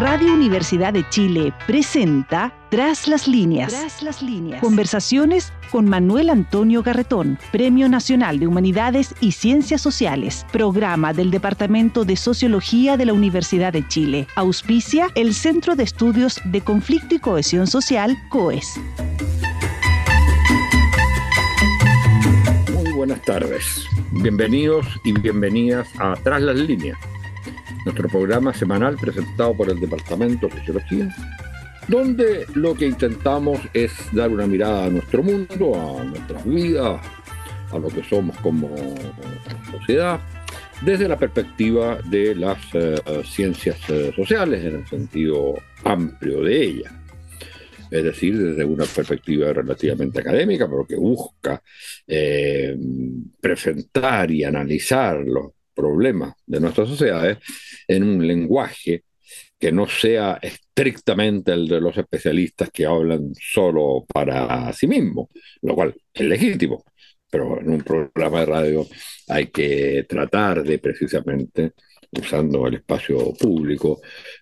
Radio 0.00 0.32
Universidad 0.32 0.94
de 0.94 1.06
Chile 1.10 1.52
presenta 1.66 2.54
Tras 2.70 3.06
las 3.06 3.28
líneas. 3.28 3.70
Tras 3.70 4.02
las 4.02 4.22
líneas. 4.22 4.62
Conversaciones 4.62 5.52
con 5.70 5.90
Manuel 5.90 6.30
Antonio 6.30 6.82
Garretón, 6.82 7.38
Premio 7.52 7.86
Nacional 7.86 8.38
de 8.38 8.46
Humanidades 8.46 9.14
y 9.20 9.32
Ciencias 9.32 9.82
Sociales, 9.82 10.46
programa 10.52 11.12
del 11.12 11.30
Departamento 11.30 12.06
de 12.06 12.16
Sociología 12.16 12.96
de 12.96 13.04
la 13.04 13.12
Universidad 13.12 13.74
de 13.74 13.86
Chile. 13.88 14.26
Auspicia 14.36 15.08
el 15.16 15.34
Centro 15.34 15.76
de 15.76 15.82
Estudios 15.82 16.40
de 16.46 16.62
Conflicto 16.62 17.16
y 17.16 17.18
Cohesión 17.18 17.66
Social, 17.66 18.16
COES. 18.30 18.80
Muy 22.72 22.92
buenas 22.92 23.20
tardes. 23.20 23.84
Bienvenidos 24.12 24.86
y 25.04 25.12
bienvenidas 25.12 25.86
a 25.98 26.14
Tras 26.14 26.40
las 26.40 26.56
líneas 26.56 26.96
nuestro 27.84 28.08
programa 28.08 28.52
semanal 28.52 28.96
presentado 28.96 29.56
por 29.56 29.70
el 29.70 29.80
Departamento 29.80 30.48
de 30.48 30.58
Sociología, 30.58 31.14
donde 31.88 32.46
lo 32.54 32.74
que 32.74 32.86
intentamos 32.86 33.60
es 33.72 33.92
dar 34.12 34.30
una 34.30 34.46
mirada 34.46 34.86
a 34.86 34.90
nuestro 34.90 35.22
mundo, 35.22 35.98
a 35.98 36.04
nuestras 36.04 36.44
vidas, 36.44 37.00
a 37.72 37.78
lo 37.78 37.88
que 37.88 38.02
somos 38.04 38.36
como 38.38 38.68
sociedad, 39.70 40.20
desde 40.82 41.08
la 41.08 41.18
perspectiva 41.18 41.98
de 42.02 42.34
las 42.34 42.58
eh, 42.74 42.96
ciencias 43.24 43.78
eh, 43.88 44.12
sociales, 44.14 44.64
en 44.64 44.76
el 44.76 44.86
sentido 44.86 45.54
amplio 45.84 46.42
de 46.42 46.62
ellas. 46.62 46.92
Es 47.90 48.04
decir, 48.04 48.38
desde 48.38 48.64
una 48.64 48.84
perspectiva 48.84 49.52
relativamente 49.52 50.20
académica, 50.20 50.68
pero 50.68 50.86
que 50.86 50.96
busca 50.96 51.60
eh, 52.06 52.76
presentar 53.40 54.30
y 54.30 54.44
analizar 54.44 55.16
los 55.18 55.52
problemas 55.80 56.34
de 56.46 56.60
nuestras 56.60 56.88
sociedades 56.88 57.38
en 57.88 58.02
un 58.04 58.26
lenguaje 58.26 59.04
que 59.58 59.72
no 59.72 59.86
sea 59.86 60.38
estrictamente 60.42 61.52
el 61.52 61.68
de 61.68 61.80
los 61.80 61.96
especialistas 61.96 62.70
que 62.70 62.86
hablan 62.86 63.32
solo 63.38 64.04
para 64.12 64.72
sí 64.72 64.86
mismos, 64.86 65.28
lo 65.62 65.74
cual 65.74 65.94
es 66.14 66.26
legítimo, 66.26 66.84
pero 67.30 67.60
en 67.60 67.70
un 67.70 67.82
programa 67.82 68.40
de 68.40 68.46
radio 68.46 68.86
hay 69.28 69.46
que 69.48 70.06
tratar 70.08 70.64
de 70.64 70.78
precisamente, 70.78 71.72
usando 72.10 72.66
el 72.66 72.74
espacio 72.74 73.32
público, 73.34 74.00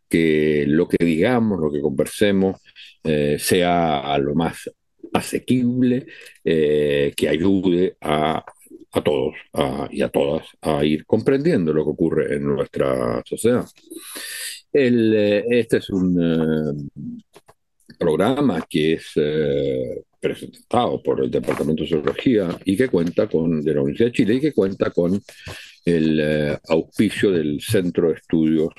que 0.09 0.65
lo 0.67 0.89
que 0.89 1.05
digamos, 1.05 1.61
lo 1.61 1.71
que 1.71 1.81
conversemos, 1.81 2.61
eh, 3.03 3.37
sea 3.39 4.17
lo 4.19 4.35
más 4.35 4.71
asequible, 5.13 6.07
eh, 6.45 7.13
que 7.17 7.29
ayude 7.29 7.97
a 8.01 8.45
a 8.93 9.03
todos 9.03 9.35
y 9.91 10.03
a 10.03 10.09
todas 10.09 10.47
a 10.63 10.85
ir 10.85 11.05
comprendiendo 11.05 11.73
lo 11.73 11.85
que 11.85 11.91
ocurre 11.91 12.37
en 12.37 12.45
nuestra 12.45 13.23
sociedad. 13.27 13.67
Eh, 14.73 15.45
este 15.51 15.79
es 15.79 15.91
un 15.91 16.17
eh, 16.21 17.95
programa 17.99 18.65
que 18.69 18.95
es 18.95 19.13
eh, 19.17 20.03
presentado 20.21 21.03
por 21.03 21.25
el 21.25 21.31
Departamento 21.31 21.83
de 21.83 21.89
Sociología 21.89 22.59
y 22.65 22.77
que 22.77 22.89
cuenta 22.89 23.29
con, 23.29 23.65
la 23.65 23.81
Universidad 23.81 24.09
de 24.09 24.13
Chile 24.13 24.35
y 24.35 24.41
que 24.41 24.53
cuenta 24.53 24.91
con 24.91 25.21
el 25.85 26.59
auspicio 26.69 27.31
del 27.31 27.61
Centro 27.61 28.09
de 28.09 28.15
Estudios 28.15 28.75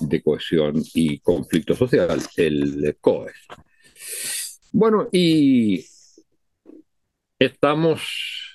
de 0.00 0.22
Cohesión 0.22 0.82
y 0.94 1.18
Conflicto 1.18 1.74
Social, 1.74 2.20
el 2.36 2.96
COES. 3.00 3.34
Bueno, 4.72 5.08
y 5.12 5.84
estamos 7.38 8.47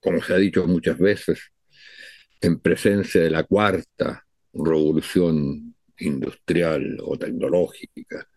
como 0.00 0.22
se 0.22 0.34
ha 0.34 0.36
dicho 0.36 0.66
muchas 0.66 0.98
veces, 0.98 1.40
en 2.40 2.60
presencia 2.60 3.22
de 3.22 3.30
la 3.30 3.44
cuarta 3.44 4.24
revolución 4.52 5.74
industrial 5.98 6.98
o 7.02 7.18
tecnológica, 7.18 8.28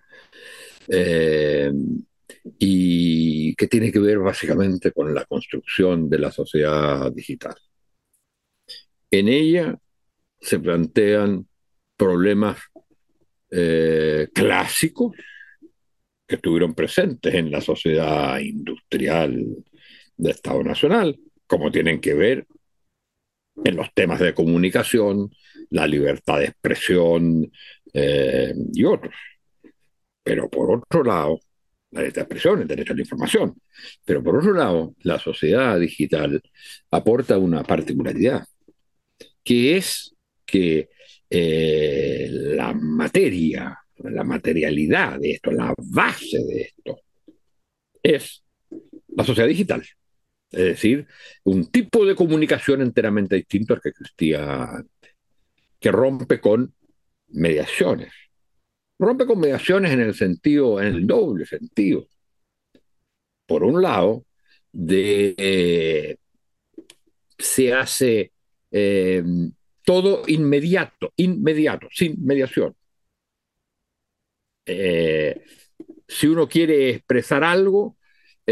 eh, 0.88 1.72
y 2.58 3.56
que 3.56 3.68
tiene 3.68 3.92
que 3.92 4.00
ver 4.00 4.20
básicamente 4.20 4.92
con 4.92 5.14
la 5.14 5.26
construcción 5.26 6.10
de 6.10 6.20
la 6.20 6.32
sociedad 6.32 7.12
digital. 7.12 7.56
En 9.12 9.28
ella 9.28 9.78
se 10.40 10.60
plantean 10.60 11.48
problemas 11.98 12.58
eh, 13.52 14.30
clásicos 14.34 15.16
que 16.28 16.36
estuvieron 16.36 16.74
presentes 16.74 17.34
en 17.36 17.52
la 17.52 17.62
sociedad 17.62 18.40
industrial 18.40 19.46
de 20.16 20.32
Estado 20.32 20.64
Nacional, 20.64 21.20
como 21.52 21.70
tienen 21.70 22.00
que 22.00 22.14
ver 22.14 22.48
en 23.66 23.76
los 23.76 23.94
temas 23.94 24.22
de 24.22 24.34
comunicación, 24.34 25.30
la 25.70 25.86
libertad 25.86 26.40
de 26.40 26.46
expresión 26.46 27.52
eh, 27.92 28.54
y 28.74 28.86
otros. 28.86 29.14
Pero 30.24 30.50
por 30.50 30.72
otro 30.72 31.04
lado, 31.04 31.42
la 31.92 32.00
libertad 32.00 32.22
de 32.22 32.24
expresión, 32.24 32.62
el 32.62 32.70
derecho 32.70 32.94
a 32.94 32.96
la 32.96 33.02
información. 33.02 33.62
Pero 34.06 34.24
por 34.24 34.38
otro 34.38 34.54
lado, 34.54 34.96
la 35.02 35.20
sociedad 35.20 35.78
digital 35.78 36.42
aporta 36.90 37.38
una 37.38 37.64
particularidad, 37.64 38.48
que 39.44 39.76
es 39.76 40.16
que 40.46 40.88
eh, 41.30 42.30
la 42.32 42.72
materia, 42.74 43.78
la 43.98 44.24
materialidad 44.24 45.20
de 45.20 45.32
esto, 45.32 45.52
la 45.52 45.74
base 45.78 46.38
de 46.46 46.62
esto, 46.62 47.02
es 48.02 48.42
la 49.10 49.26
sociedad 49.26 49.50
digital. 49.50 49.84
Es 50.52 50.66
decir, 50.66 51.08
un 51.46 51.72
tipo 51.72 52.06
de 52.06 52.16
comunicación 52.16 52.82
enteramente 52.82 53.36
distinto 53.36 53.74
al 53.74 53.82
que 53.82 53.90
existía 53.90 54.64
antes, 54.64 55.16
que 55.80 55.92
rompe 55.92 56.42
con 56.42 56.74
mediaciones. 57.30 58.14
Rompe 59.00 59.26
con 59.26 59.40
mediaciones 59.40 59.92
en 59.94 60.02
el 60.02 60.14
sentido, 60.14 60.82
en 60.82 60.88
el 60.88 61.08
doble 61.08 61.46
sentido. 61.46 62.08
Por 63.46 63.64
un 63.64 63.82
lado, 63.82 64.26
de, 64.72 65.36
eh, 65.38 66.18
se 67.38 67.74
hace 67.74 68.32
eh, 68.72 69.24
todo 69.84 70.24
inmediato, 70.28 71.14
inmediato, 71.16 71.88
sin 71.92 72.24
mediación. 72.24 72.76
Eh, 74.66 75.42
si 76.08 76.28
uno 76.28 76.48
quiere 76.48 76.92
expresar 76.92 77.44
algo, 77.44 77.98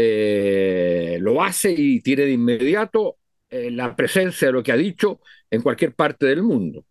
eh, 0.02 1.18
lo 1.20 1.42
hace 1.42 1.72
y 1.76 2.00
tiene 2.00 2.22
de 2.22 2.32
inmediato 2.32 3.18
eh, 3.50 3.70
la 3.70 3.94
presencia 3.94 4.48
de 4.48 4.52
lo 4.52 4.62
que 4.62 4.72
ha 4.72 4.76
dicho 4.76 5.20
en 5.50 5.62
cualquier 5.62 5.94
parte 5.94 6.26
del 6.26 6.42
mundo. 6.42 6.84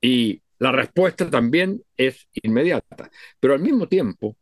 Y 0.00 0.42
la 0.58 0.72
respuesta 0.72 1.28
también 1.30 1.82
es 1.96 2.28
inmediata, 2.42 3.10
pero 3.40 3.54
al 3.54 3.60
mismo 3.60 3.88
tiempo 3.88 4.36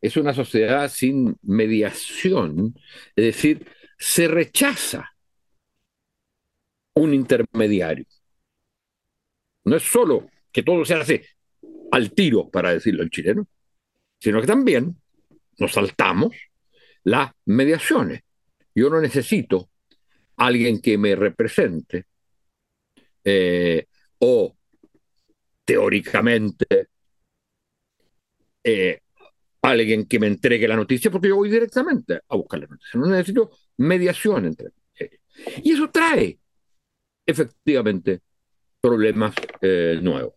es 0.00 0.16
una 0.16 0.34
sociedad 0.34 0.88
sin 0.90 1.36
mediación, 1.42 2.74
es 3.16 3.24
decir, 3.24 3.66
se 3.98 4.28
rechaza 4.28 5.14
un 6.94 7.14
intermediario. 7.14 8.06
No 9.64 9.76
es 9.76 9.82
solo 9.82 10.28
que 10.52 10.62
todo 10.62 10.84
se 10.84 10.94
hace 10.94 11.26
al 11.92 12.12
tiro, 12.12 12.50
para 12.50 12.72
decirlo 12.72 13.02
en 13.02 13.10
chileno, 13.10 13.46
sino 14.20 14.40
que 14.40 14.46
también 14.46 14.96
nos 15.60 15.72
saltamos 15.72 16.34
las 17.04 17.32
mediaciones. 17.46 18.22
Yo 18.74 18.90
no 18.90 19.00
necesito 19.00 19.70
alguien 20.36 20.80
que 20.80 20.96
me 20.96 21.14
represente 21.14 22.06
eh, 23.24 23.86
o 24.18 24.56
teóricamente 25.64 26.88
eh, 28.64 29.00
alguien 29.62 30.06
que 30.06 30.18
me 30.18 30.26
entregue 30.26 30.66
la 30.66 30.76
noticia 30.76 31.10
porque 31.10 31.28
yo 31.28 31.36
voy 31.36 31.50
directamente 31.50 32.20
a 32.26 32.36
buscar 32.36 32.60
la 32.60 32.66
noticia. 32.66 32.98
No 32.98 33.06
necesito 33.06 33.50
mediación 33.76 34.46
entre 34.46 34.68
ellos. 34.94 35.20
Y 35.62 35.72
eso 35.72 35.90
trae 35.90 36.38
efectivamente 37.26 38.22
problemas 38.80 39.34
eh, 39.60 39.98
nuevos. 40.02 40.34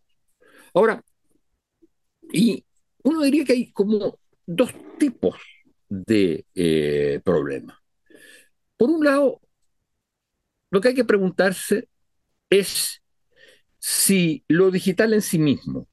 Ahora, 0.73 1.01
y 2.31 2.63
uno 3.03 3.21
diría 3.21 3.45
que 3.45 3.53
hay 3.53 3.71
como 3.71 4.19
dos 4.45 4.73
tipos 4.97 5.39
de 5.89 6.45
eh, 6.55 7.21
problemas. 7.23 7.77
Por 8.77 8.89
un 8.89 9.03
lado, 9.03 9.41
lo 10.71 10.81
que 10.81 10.89
hay 10.89 10.95
que 10.95 11.05
preguntarse 11.05 11.87
es 12.49 13.01
si 13.79 14.43
lo 14.47 14.71
digital 14.71 15.13
en 15.13 15.21
sí 15.21 15.37
mismo, 15.37 15.87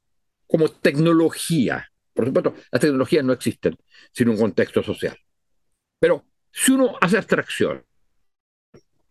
como 0.47 0.71
tecnología, 0.71 1.91
por 2.15 2.27
supuesto, 2.27 2.55
las 2.71 2.81
tecnologías 2.81 3.25
no 3.25 3.33
existen 3.33 3.77
sin 4.13 4.29
un 4.29 4.39
contexto 4.39 4.83
social, 4.83 5.17
pero 5.99 6.25
si 6.51 6.73
uno 6.73 6.97
hace 7.01 7.19
abstracción, 7.19 7.85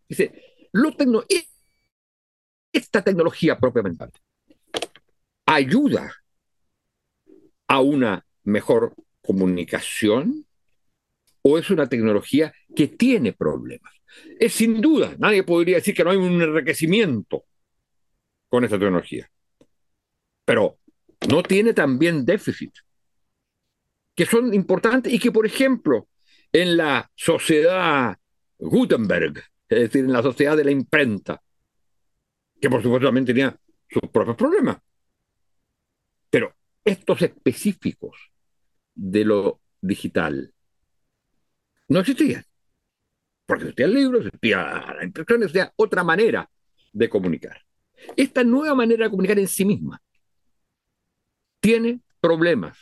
dice, 0.08 0.68
lo 0.74 0.96
tecno 0.96 1.24
esta 2.72 3.04
tecnología 3.04 3.58
propiamente 3.60 4.06
ayuda 5.46 6.12
a 7.68 7.82
una 7.82 8.26
mejor 8.44 8.96
comunicación 9.30 10.48
o 11.44 11.60
es 11.60 11.70
una 11.70 11.88
tecnología 11.88 12.52
que 12.76 12.88
tiene 12.88 13.32
problemas? 13.32 13.94
Es 14.40 14.54
sin 14.54 14.82
duda, 14.82 15.16
nadie 15.20 15.44
podría 15.44 15.76
decir 15.76 15.94
que 15.94 16.04
no 16.04 16.10
hay 16.10 16.18
un 16.18 16.42
enriquecimiento 16.42 17.46
con 18.50 18.64
esta 18.64 18.80
tecnología. 18.80 19.30
pero 20.46 20.80
no 21.30 21.44
tiene 21.44 21.74
también 21.74 22.26
déficit, 22.26 22.74
que 24.16 24.26
son 24.26 24.52
importantes 24.52 25.14
y 25.14 25.20
que, 25.20 25.32
por 25.32 25.46
ejemplo, 25.46 26.08
en 26.52 26.76
la 26.76 27.08
sociedad 27.14 28.18
Gutenberg, 28.58 29.38
es 29.70 29.80
decir, 29.80 30.06
en 30.06 30.14
la 30.14 30.24
sociedad 30.24 30.58
de 30.58 30.64
la 30.64 30.72
imprenta, 30.72 31.40
que 32.60 32.68
por 32.68 32.82
supuesto 32.82 33.08
también 33.08 33.28
tenía 33.28 33.56
sus 33.88 34.10
propios 34.10 34.36
problemas, 34.36 34.78
pero 36.32 36.56
estos 36.84 37.22
específicos 37.22 38.18
de 39.00 39.24
lo 39.24 39.62
digital 39.82 40.54
no 41.88 42.00
existían. 42.00 42.44
Porque 43.46 43.64
existía 43.64 43.86
el 43.86 43.94
libro, 43.94 44.20
existía 44.20 44.94
la 44.96 45.04
impresión, 45.04 45.42
existía 45.42 45.74
otra 45.76 46.04
manera 46.04 46.50
de 46.92 47.10
comunicar. 47.10 47.62
Esta 48.16 48.44
nueva 48.44 48.76
manera 48.76 49.06
de 49.06 49.10
comunicar 49.10 49.40
en 49.40 49.48
sí 49.48 49.66
misma 49.66 50.02
tiene 51.60 52.02
problemas 52.22 52.78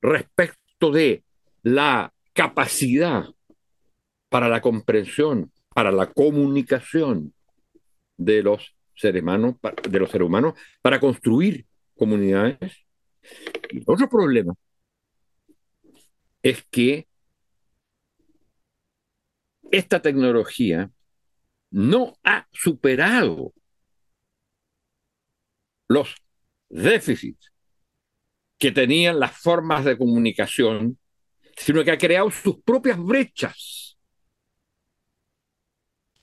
respecto 0.00 0.90
de 0.92 1.24
la 1.62 2.12
capacidad 2.32 3.24
para 4.28 4.48
la 4.48 4.60
comprensión, 4.60 5.50
para 5.74 5.90
la 5.90 6.12
comunicación 6.12 7.34
de 8.16 8.42
los 8.42 8.76
seres 8.94 9.22
humanos, 9.22 9.56
de 9.88 9.98
los 9.98 10.10
seres 10.10 10.26
humanos 10.26 10.54
para 10.80 11.00
construir 11.00 11.66
comunidades. 11.96 12.86
Y 13.70 13.82
otro 13.86 14.08
problema 14.08 14.54
es 16.42 16.64
que 16.70 17.08
esta 19.70 20.00
tecnología 20.02 20.90
no 21.70 22.14
ha 22.24 22.48
superado 22.52 23.52
los 25.88 26.14
déficits 26.68 27.52
que 28.58 28.72
tenían 28.72 29.18
las 29.18 29.36
formas 29.36 29.84
de 29.84 29.96
comunicación, 29.96 30.98
sino 31.56 31.84
que 31.84 31.92
ha 31.92 31.98
creado 31.98 32.30
sus 32.30 32.62
propias 32.62 32.98
brechas. 32.98 33.98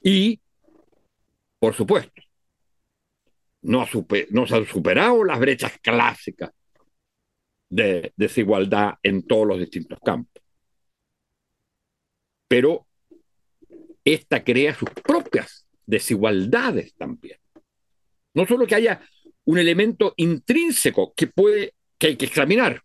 Y, 0.02 0.40
por 1.60 1.74
supuesto, 1.74 2.22
no, 3.62 3.86
no 4.30 4.48
se 4.48 4.56
han 4.56 4.66
superado 4.66 5.24
las 5.24 5.40
brechas 5.40 5.78
clásicas 5.80 6.52
de 7.70 8.14
desigualdad 8.16 8.96
en 9.04 9.26
todos 9.26 9.48
los 9.48 9.60
distintos 9.60 10.00
campos. 10.00 10.42
Pero 12.48 12.88
esta 14.06 14.44
crea 14.44 14.74
sus 14.74 14.90
propias 14.90 15.68
desigualdades 15.86 16.96
también. 16.96 17.40
No 18.34 18.46
solo 18.46 18.66
que 18.66 18.76
haya 18.76 19.02
un 19.46 19.58
elemento 19.58 20.14
intrínseco 20.18 21.14
que 21.14 21.28
puede, 21.28 21.74
que 21.98 22.08
hay 22.08 22.16
que 22.16 22.26
examinar, 22.26 22.82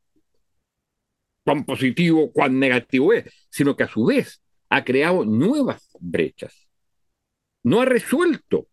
cuán 1.44 1.64
positivo, 1.64 2.32
cuán 2.32 2.58
negativo 2.58 3.12
es, 3.12 3.24
sino 3.50 3.76
que 3.76 3.84
a 3.84 3.88
su 3.88 4.06
vez 4.06 4.42
ha 4.70 4.84
creado 4.84 5.24
nuevas 5.24 5.90
brechas. 6.00 6.68
No 7.64 7.80
ha 7.80 7.84
resuelto 7.84 8.68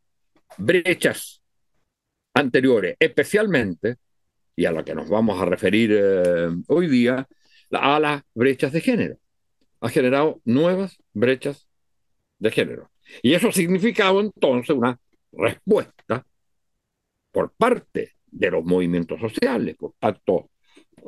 brechas 0.57 1.41
anteriores, 2.33 2.95
especialmente, 2.99 3.97
y 4.59 4.65
a 4.65 4.73
lo 4.73 4.83
que 4.83 4.93
nos 4.93 5.07
vamos 5.07 5.41
a 5.41 5.45
referir 5.45 5.89
eh, 5.93 6.49
hoy 6.67 6.87
día, 6.87 7.25
a 7.71 7.97
las 7.97 8.23
brechas 8.33 8.73
de 8.73 8.81
género. 8.81 9.17
Ha 9.79 9.87
generado 9.87 10.41
nuevas 10.43 10.97
brechas 11.13 11.65
de 12.39 12.51
género. 12.51 12.91
Y 13.23 13.35
eso 13.35 13.47
ha 13.47 13.51
significado 13.53 14.19
entonces 14.19 14.75
una 14.75 14.99
respuesta 15.31 16.25
por 17.31 17.53
parte 17.53 18.15
de 18.25 18.51
los 18.51 18.65
movimientos 18.65 19.21
sociales, 19.21 19.77
por 19.77 19.93
tanto, 19.97 20.49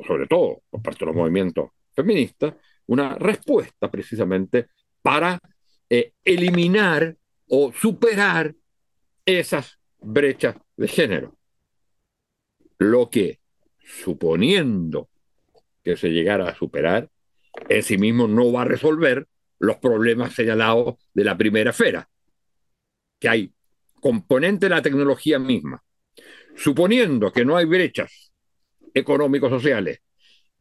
sobre 0.06 0.26
todo 0.26 0.62
por 0.70 0.80
parte 0.80 1.00
de 1.00 1.06
los 1.08 1.16
movimientos 1.16 1.72
feministas, 1.94 2.54
una 2.86 3.16
respuesta 3.16 3.90
precisamente 3.90 4.68
para 5.02 5.38
eh, 5.90 6.14
eliminar 6.24 7.14
o 7.48 7.70
superar 7.70 8.54
esas 9.26 9.78
brechas 10.00 10.56
de 10.74 10.88
género. 10.88 11.36
Lo 12.78 13.10
que, 13.10 13.41
suponiendo 13.84 15.08
que 15.82 15.96
se 15.96 16.10
llegara 16.10 16.48
a 16.48 16.54
superar, 16.54 17.10
en 17.68 17.82
sí 17.82 17.98
mismo 17.98 18.28
no 18.28 18.52
va 18.52 18.62
a 18.62 18.66
resolver 18.66 19.26
los 19.58 19.76
problemas 19.76 20.34
señalados 20.34 20.96
de 21.14 21.24
la 21.24 21.36
primera 21.36 21.70
esfera, 21.70 22.08
que 23.18 23.28
hay 23.28 23.52
componente 24.00 24.66
de 24.66 24.70
la 24.70 24.82
tecnología 24.82 25.38
misma. 25.38 25.82
Suponiendo 26.56 27.32
que 27.32 27.44
no 27.44 27.56
hay 27.56 27.64
brechas 27.64 28.32
económico-sociales, 28.92 30.00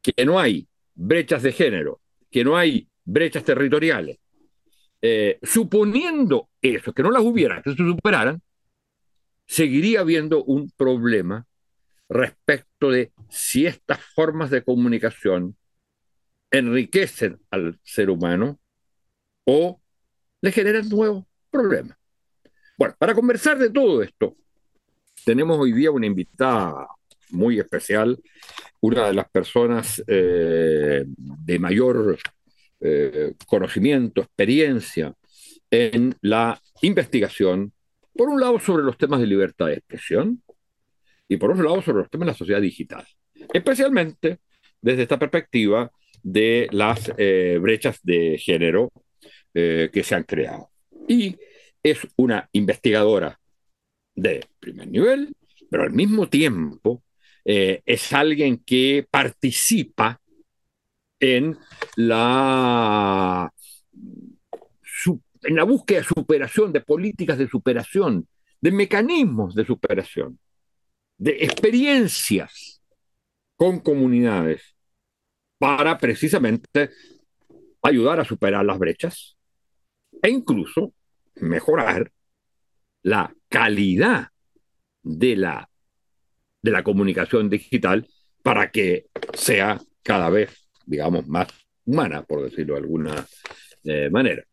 que 0.01 0.25
no 0.25 0.39
hay 0.39 0.67
brechas 0.93 1.43
de 1.43 1.51
género, 1.51 2.01
que 2.29 2.43
no 2.43 2.55
hay 2.55 2.87
brechas 3.03 3.43
territoriales, 3.43 4.19
eh, 5.01 5.39
suponiendo 5.41 6.49
eso, 6.61 6.93
que 6.93 7.03
no 7.03 7.11
las 7.11 7.23
hubiera, 7.23 7.61
que 7.61 7.71
se 7.71 7.77
superaran, 7.77 8.41
seguiría 9.47 10.01
habiendo 10.01 10.43
un 10.43 10.69
problema 10.77 11.45
respecto 12.11 12.91
de 12.91 13.13
si 13.29 13.65
estas 13.65 13.99
formas 13.99 14.49
de 14.49 14.63
comunicación 14.63 15.55
enriquecen 16.51 17.39
al 17.49 17.79
ser 17.83 18.09
humano 18.09 18.59
o 19.45 19.81
le 20.41 20.51
generan 20.51 20.89
nuevos 20.89 21.25
problemas. 21.49 21.97
Bueno, 22.77 22.95
para 22.97 23.15
conversar 23.15 23.57
de 23.57 23.69
todo 23.69 24.03
esto, 24.03 24.35
tenemos 25.23 25.57
hoy 25.57 25.71
día 25.71 25.89
una 25.91 26.05
invitada 26.05 26.87
muy 27.29 27.59
especial, 27.59 28.21
una 28.81 29.07
de 29.07 29.13
las 29.13 29.29
personas 29.29 30.03
eh, 30.05 31.05
de 31.07 31.59
mayor 31.59 32.19
eh, 32.81 33.35
conocimiento, 33.47 34.21
experiencia 34.21 35.13
en 35.69 36.13
la 36.19 36.61
investigación, 36.81 37.71
por 38.13 38.27
un 38.27 38.41
lado 38.41 38.59
sobre 38.59 38.83
los 38.83 38.97
temas 38.97 39.21
de 39.21 39.27
libertad 39.27 39.67
de 39.67 39.75
expresión 39.75 40.43
y 41.31 41.37
por 41.37 41.51
otro 41.51 41.63
lado 41.63 41.81
sobre 41.81 41.99
los 41.99 42.09
temas 42.09 42.25
de 42.25 42.31
la 42.33 42.37
sociedad 42.37 42.59
digital, 42.59 43.07
especialmente 43.53 44.39
desde 44.81 45.03
esta 45.03 45.17
perspectiva 45.17 45.89
de 46.21 46.67
las 46.71 47.09
eh, 47.17 47.57
brechas 47.61 48.01
de 48.03 48.37
género 48.37 48.91
eh, 49.53 49.89
que 49.93 50.03
se 50.03 50.13
han 50.13 50.23
creado. 50.23 50.71
Y 51.07 51.37
es 51.81 52.05
una 52.17 52.49
investigadora 52.51 53.39
de 54.13 54.45
primer 54.59 54.89
nivel, 54.89 55.33
pero 55.69 55.83
al 55.83 55.93
mismo 55.93 56.27
tiempo 56.27 57.01
eh, 57.45 57.81
es 57.85 58.11
alguien 58.11 58.61
que 58.65 59.07
participa 59.09 60.19
en 61.17 61.57
la, 61.95 63.53
en 65.43 65.55
la 65.55 65.63
búsqueda 65.63 65.99
de 65.99 66.05
superación, 66.07 66.73
de 66.73 66.81
políticas 66.81 67.37
de 67.37 67.47
superación, 67.47 68.27
de 68.59 68.71
mecanismos 68.73 69.55
de 69.55 69.65
superación, 69.65 70.37
de 71.21 71.37
experiencias 71.43 72.81
con 73.55 73.79
comunidades 73.79 74.75
para 75.59 75.99
precisamente 75.99 76.89
ayudar 77.83 78.19
a 78.19 78.25
superar 78.25 78.65
las 78.65 78.79
brechas 78.79 79.37
e 80.19 80.31
incluso 80.31 80.95
mejorar 81.35 82.11
la 83.03 83.35
calidad 83.49 84.29
de 85.03 85.35
la, 85.35 85.69
de 86.63 86.71
la 86.71 86.83
comunicación 86.83 87.51
digital 87.51 88.07
para 88.41 88.71
que 88.71 89.05
sea 89.35 89.79
cada 90.01 90.31
vez, 90.31 90.67
digamos, 90.87 91.27
más 91.27 91.49
humana, 91.85 92.23
por 92.23 92.45
decirlo 92.45 92.73
de 92.73 92.79
alguna 92.79 93.27
eh, 93.83 94.09
manera. 94.09 94.43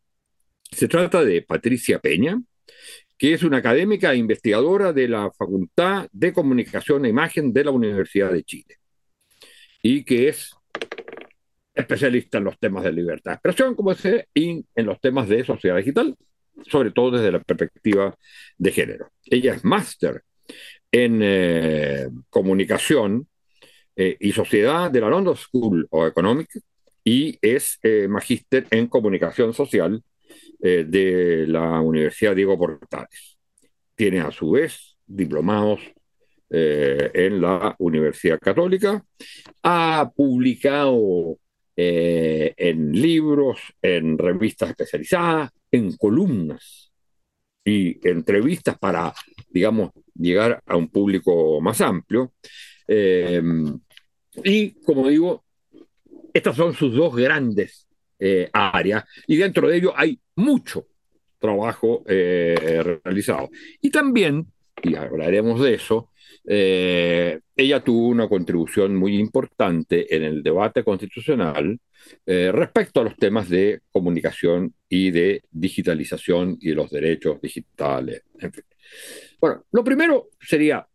Se 0.71 0.87
trata 0.87 1.25
de 1.25 1.41
Patricia 1.41 1.99
Peña, 1.99 2.39
que 3.19 3.35
es 3.35 3.43
una 3.43 3.59
académica 3.59 4.13
e 4.13 4.17
investigadora 4.17 4.93
de 4.93 5.09
la 5.09 5.31
Facultad 5.33 6.09
de 6.13 6.33
Comunicación 6.33 7.05
e 7.05 7.09
Imagen 7.09 7.53
de 7.53 7.65
la 7.65 7.73
Universidad 7.73 8.33
de 8.33 8.45
Chile 8.45 8.77
y 9.83 10.05
que 10.05 10.29
es 10.29 10.55
especialista 11.75 12.39
en 12.39 12.45
los 12.45 12.59
temas 12.59 12.85
de 12.85 12.93
libertad 12.93 13.33
de 13.33 13.35
expresión, 13.35 13.75
como 13.75 13.95
sé, 13.95 14.29
y 14.35 14.65
en 14.75 14.87
los 14.87 15.01
temas 15.01 15.29
de 15.29 15.45
sociedad 15.45 15.77
digital, 15.77 16.17
sobre 16.69 16.91
todo 16.91 17.13
desde 17.13 17.33
la 17.33 17.41
perspectiva 17.41 18.17
de 18.57 18.73
género. 18.73 19.11
Ella 19.25 19.55
es 19.55 19.65
máster 19.65 20.23
en 20.91 21.21
eh, 21.23 22.09
comunicación 22.31 23.29
eh, 23.97 24.17
y 24.21 24.33
sociedad 24.33 24.91
de 24.91 25.01
la 25.01 25.11
London 25.11 25.37
School 25.37 25.87
of 25.91 26.09
Economics 26.09 26.61
y 27.05 27.39
es 27.43 27.79
eh, 27.83 28.07
magíster 28.09 28.67
en 28.71 28.87
comunicación 28.87 29.55
social 29.55 30.03
de 30.59 31.45
la 31.47 31.81
Universidad 31.81 32.35
Diego 32.35 32.59
Portales. 32.59 33.39
Tiene 33.95 34.21
a 34.21 34.31
su 34.31 34.53
vez 34.53 34.97
diplomados 35.07 35.81
en 36.51 37.41
la 37.41 37.77
Universidad 37.79 38.39
Católica. 38.39 39.05
Ha 39.63 40.11
publicado 40.15 41.39
eh, 41.81 42.55
en 42.57 42.91
libros, 42.91 43.61
en 43.81 44.19
revistas 44.19 44.71
especializadas, 44.71 45.53
en 45.71 45.97
columnas 45.97 46.91
y 47.65 48.01
entrevistas 48.09 48.77
para, 48.81 49.15
digamos, 49.49 49.93
llegar 50.13 50.61
a 50.67 50.77
un 50.77 50.89
público 50.89 51.61
más 51.61 51.81
amplio. 51.81 52.33
Eh, 52.89 53.41
y 54.43 54.71
como 54.83 55.07
digo, 55.07 55.45
estas 56.35 56.57
son 56.57 56.75
sus 56.75 56.93
dos 56.97 57.15
grandes 57.15 57.88
eh, 58.19 58.49
áreas 58.53 59.05
y 59.27 59.37
dentro 59.37 59.69
de 59.69 59.77
ello 59.77 59.93
hay 59.97 60.19
mucho 60.37 60.87
trabajo 61.39 62.03
eh, 62.07 62.99
realizado. 63.05 63.51
Y 63.81 63.91
también, 63.91 64.47
y 64.83 64.95
hablaremos 64.95 65.61
de 65.61 65.75
eso, 65.75 66.11
ella 66.45 67.85
tuvo 67.85 68.09
una 68.09 68.27
contribución 68.29 68.97
muy 68.97 69.19
importante 69.19 70.15
en 70.15 70.23
el 70.23 70.43
debate 70.43 70.83
constitucional 70.83 71.79
respecto 72.25 73.01
a 73.01 73.05
los 73.05 73.17
temas 73.17 73.51
de 73.51 73.81
comunicación 73.93 74.73
y 74.89 75.11
de 75.11 75.43
digitalización 75.51 76.57
y 76.59 76.71
de 76.71 76.75
los 76.75 76.91
derechos 76.91 77.39
digitales. 77.43 78.23
Bueno, 79.41 79.67
lo 79.73 79.85
primero 79.85 80.31
sería 80.41 80.87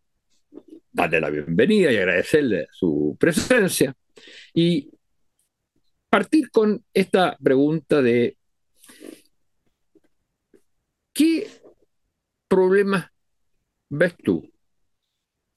darle 0.94 1.20
la 1.20 1.30
bienvenida 1.30 1.92
y 1.92 1.96
agradecerle 1.96 2.68
su 2.70 3.16
presencia 3.18 3.94
y 4.54 4.88
partir 6.14 6.48
con 6.52 6.84
esta 6.94 7.36
pregunta 7.38 8.00
de 8.00 8.38
¿qué 11.12 11.50
problemas 12.46 13.10
ves 13.90 14.14
tú 14.18 14.48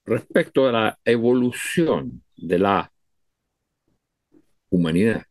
respecto 0.03 0.67
a 0.67 0.71
la 0.71 0.99
evolución 1.05 2.23
de 2.35 2.57
la 2.57 2.91
humanidad 4.71 5.27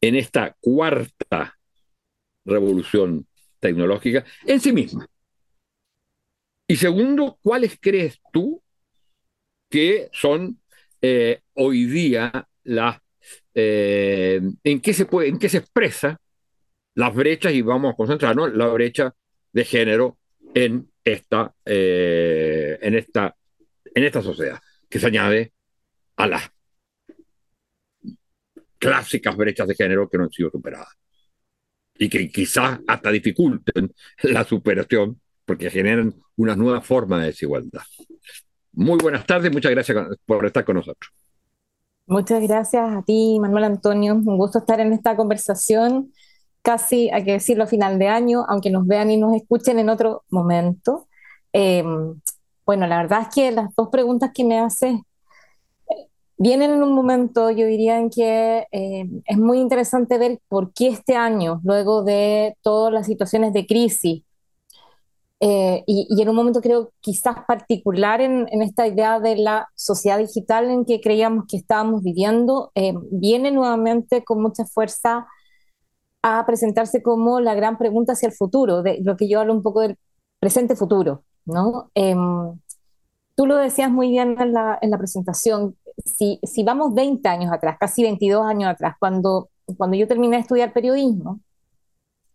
en 0.00 0.14
esta 0.14 0.56
cuarta 0.60 1.58
revolución 2.44 3.26
tecnológica 3.58 4.24
en 4.46 4.60
sí 4.60 4.72
misma? 4.72 5.08
Y 6.68 6.76
segundo, 6.76 7.36
¿cuáles 7.42 7.76
crees 7.80 8.20
tú 8.32 8.62
que 9.68 10.08
son 10.12 10.62
eh, 11.02 11.42
hoy 11.54 11.86
día 11.86 12.48
las 12.62 13.00
eh, 13.54 14.40
en 14.64 14.80
qué 14.80 14.92
se 14.92 15.06
puede, 15.06 15.28
en 15.28 15.38
qué 15.38 15.48
se 15.48 15.58
expresa 15.58 16.20
las 16.94 17.14
brechas 17.14 17.52
y 17.52 17.62
vamos 17.62 17.92
a 17.92 17.96
concentrarnos 17.96 18.54
la 18.54 18.68
brecha 18.68 19.14
de 19.52 19.64
género 19.64 20.18
en 20.54 20.90
esta, 21.04 21.54
eh, 21.64 22.78
en 22.80 22.94
esta, 22.94 23.34
en 23.94 24.04
esta 24.04 24.22
sociedad 24.22 24.60
que 24.88 24.98
se 24.98 25.06
añade 25.06 25.52
a 26.16 26.26
las 26.26 26.50
clásicas 28.78 29.36
brechas 29.36 29.68
de 29.68 29.74
género 29.74 30.08
que 30.08 30.18
no 30.18 30.24
han 30.24 30.32
sido 30.32 30.50
superadas 30.50 30.96
y 31.98 32.08
que 32.08 32.30
quizás 32.30 32.80
hasta 32.86 33.10
dificulten 33.10 33.94
la 34.22 34.44
superación 34.44 35.20
porque 35.44 35.70
generan 35.70 36.14
una 36.36 36.56
nueva 36.56 36.80
forma 36.80 37.20
de 37.20 37.26
desigualdad. 37.26 37.82
Muy 38.72 38.98
buenas 38.98 39.26
tardes, 39.26 39.52
muchas 39.52 39.72
gracias 39.72 39.98
por 40.24 40.46
estar 40.46 40.64
con 40.64 40.76
nosotros. 40.76 41.12
Muchas 42.10 42.42
gracias 42.42 42.96
a 42.96 43.02
ti, 43.02 43.38
Manuel 43.40 43.62
Antonio. 43.62 44.14
Un 44.14 44.36
gusto 44.36 44.58
estar 44.58 44.80
en 44.80 44.92
esta 44.92 45.14
conversación, 45.16 46.12
casi, 46.60 47.08
hay 47.10 47.22
que 47.24 47.34
decirlo, 47.34 47.62
a 47.62 47.66
final 47.68 48.00
de 48.00 48.08
año, 48.08 48.44
aunque 48.48 48.68
nos 48.68 48.84
vean 48.84 49.12
y 49.12 49.16
nos 49.16 49.36
escuchen 49.36 49.78
en 49.78 49.88
otro 49.90 50.24
momento. 50.28 51.06
Eh, 51.52 51.84
bueno, 52.66 52.88
la 52.88 52.96
verdad 52.96 53.22
es 53.22 53.28
que 53.32 53.52
las 53.52 53.72
dos 53.76 53.90
preguntas 53.90 54.32
que 54.34 54.44
me 54.44 54.58
haces 54.58 54.98
vienen 56.36 56.72
en 56.72 56.82
un 56.82 56.94
momento, 56.94 57.48
yo 57.52 57.64
diría, 57.64 57.98
en 57.98 58.10
que 58.10 58.66
eh, 58.72 59.08
es 59.24 59.38
muy 59.38 59.60
interesante 59.60 60.18
ver 60.18 60.40
por 60.48 60.72
qué 60.72 60.88
este 60.88 61.14
año, 61.14 61.60
luego 61.62 62.02
de 62.02 62.56
todas 62.62 62.92
las 62.92 63.06
situaciones 63.06 63.52
de 63.52 63.66
crisis, 63.68 64.24
eh, 65.42 65.84
y, 65.86 66.20
en 66.20 66.28
un 66.28 66.36
momento 66.36 66.60
creo 66.60 66.92
quizás 67.00 67.36
particular 67.48 68.20
en, 68.20 68.46
esta 68.60 68.86
idea 68.86 69.20
de 69.20 69.36
la 69.36 69.68
sociedad 69.74 70.18
digital 70.18 70.70
en 70.70 70.84
que 70.84 71.00
creíamos 71.00 71.46
que 71.48 71.56
estábamos 71.56 72.02
viviendo, 72.02 72.70
eh, 72.74 72.92
viene 73.10 73.50
nuevamente 73.50 74.22
con 74.22 74.42
mucha 74.42 74.66
fuerza 74.66 75.26
a 76.22 76.44
presentarse 76.44 77.02
como 77.02 77.40
la 77.40 77.54
gran 77.54 77.78
pregunta 77.78 78.12
hacia 78.12 78.28
el 78.28 78.34
futuro, 78.34 78.82
de 78.82 78.98
lo 79.02 79.16
que 79.16 79.28
yo 79.28 79.40
hablo 79.40 79.54
un 79.54 79.62
poco 79.62 79.80
del 79.80 79.96
presente 80.40 80.76
futuro, 80.76 81.24
¿no? 81.46 81.90
Em, 81.94 82.58
tú 83.34 83.46
lo 83.46 83.56
decías 83.56 83.90
muy 83.90 84.10
bien 84.10 84.36
en 84.38 84.52
la, 84.52 84.78
en 84.82 84.90
la 84.90 84.98
presentación, 84.98 85.76
si, 86.04 86.38
si, 86.42 86.64
vamos 86.64 86.94
20 86.94 87.26
años 87.28 87.50
atrás, 87.52 87.78
casi 87.80 88.02
22 88.02 88.46
años 88.46 88.70
atrás, 88.70 88.96
cuando, 88.98 89.48
cuando 89.78 89.96
yo 89.96 90.06
terminé 90.06 90.36
de 90.36 90.42
estudiar 90.42 90.74
periodismo, 90.74 91.40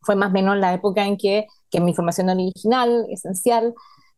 fue 0.01 0.15
más 0.15 0.29
o 0.29 0.33
menos 0.33 0.57
la 0.57 0.73
época 0.73 1.05
en 1.05 1.17
que 1.17 1.47
que 1.75 1.81
mi 1.81 1.93
formación 1.93 2.29
original, 2.29 3.05
esencial, 3.09 3.73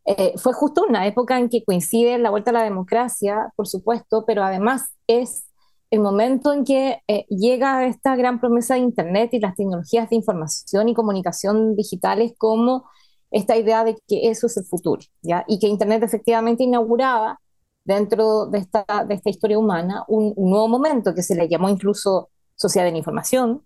eh, 0.06 0.34
fue 0.38 0.54
justo 0.54 0.86
una 0.88 1.08
época 1.08 1.40
en 1.40 1.50
que 1.50 1.64
coincide 1.64 2.18
la 2.20 2.30
vuelta 2.30 2.52
a 2.52 2.54
la 2.54 2.64
democracia, 2.64 3.52
por 3.56 3.68
supuesto, 3.68 4.26
pero 4.26 4.44
además 4.44 4.86
es 5.08 5.46
el 5.90 6.02
momento 6.02 6.54
en 6.54 6.66
que 6.66 7.02
eh, 7.08 7.26
llega 7.30 7.86
esta 7.88 8.16
gran 8.16 8.40
promesa 8.40 8.76
de 8.76 8.82
Internet 8.82 9.34
y 9.34 9.40
las 9.40 9.56
tecnologías 9.56 10.10
de 10.10 10.18
información 10.18 10.90
y 10.90 10.94
comunicación 10.94 11.76
digitales 11.76 12.34
como 12.38 12.86
esta 13.32 13.58
idea 13.58 13.84
de 13.84 13.98
que 14.08 14.30
eso 14.30 14.48
es 14.48 14.58
el 14.58 14.66
futuro, 14.66 15.02
¿ya? 15.22 15.44
y 15.48 15.60
que 15.60 15.68
Internet 15.68 16.04
efectivamente 16.04 16.64
inauguraba 16.64 17.40
dentro 17.84 18.46
de 18.46 18.60
esta, 18.60 18.86
de 19.08 19.16
esta 19.16 19.30
historia 19.30 19.58
humana 19.58 20.04
un, 20.08 20.34
un 20.36 20.50
nuevo 20.52 20.68
momento 20.68 21.16
que 21.16 21.24
se 21.24 21.36
le 21.36 21.50
llamó 21.50 21.70
incluso 21.70 22.30
sociedad 22.56 22.86
de 22.86 22.92
la 22.92 22.98
información, 23.00 23.64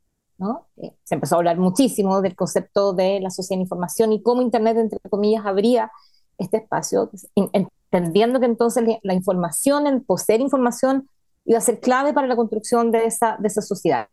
eh, 0.78 0.96
se 1.04 1.16
empezó 1.16 1.36
a 1.36 1.38
hablar 1.40 1.58
muchísimo 1.58 2.22
del 2.22 2.36
concepto 2.36 2.94
de 2.94 3.20
la 3.20 3.30
sociedad 3.30 3.58
de 3.58 3.64
información 3.64 4.14
y 4.14 4.22
cómo 4.22 4.42
Internet, 4.42 4.78
entre 4.78 5.00
comillas, 5.10 5.46
abría 5.46 5.92
este 6.38 6.58
espacio, 6.58 7.12
entendiendo 7.36 8.40
que 8.40 8.46
entonces 8.48 8.84
la 9.04 9.14
información, 9.14 9.88
el 9.88 10.02
poseer 10.02 10.42
información, 10.42 11.08
iba 11.46 11.58
a 11.58 11.62
ser 11.62 11.80
clave 11.80 12.14
para 12.14 12.28
la 12.28 12.36
construcción 12.36 12.92
de 12.92 13.06
esa, 13.06 13.38
de 13.40 13.48
esa 13.48 13.62
sociedad. 13.62 14.08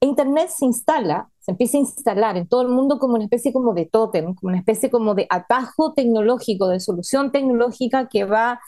Internet 0.00 0.50
se 0.50 0.64
instala, 0.64 1.28
se 1.40 1.50
empieza 1.50 1.76
a 1.76 1.80
instalar 1.80 2.36
en 2.36 2.46
todo 2.46 2.62
el 2.62 2.68
mundo 2.68 2.98
como 2.98 3.14
una 3.14 3.24
especie 3.24 3.52
como 3.52 3.74
de 3.74 3.86
tótem, 3.86 4.34
como 4.34 4.50
una 4.50 4.58
especie 4.58 4.90
como 4.90 5.14
de 5.14 5.26
atajo 5.28 5.92
tecnológico, 5.92 6.68
de 6.68 6.78
solución 6.78 7.32
tecnológica 7.32 8.08
que 8.08 8.24
va 8.24 8.60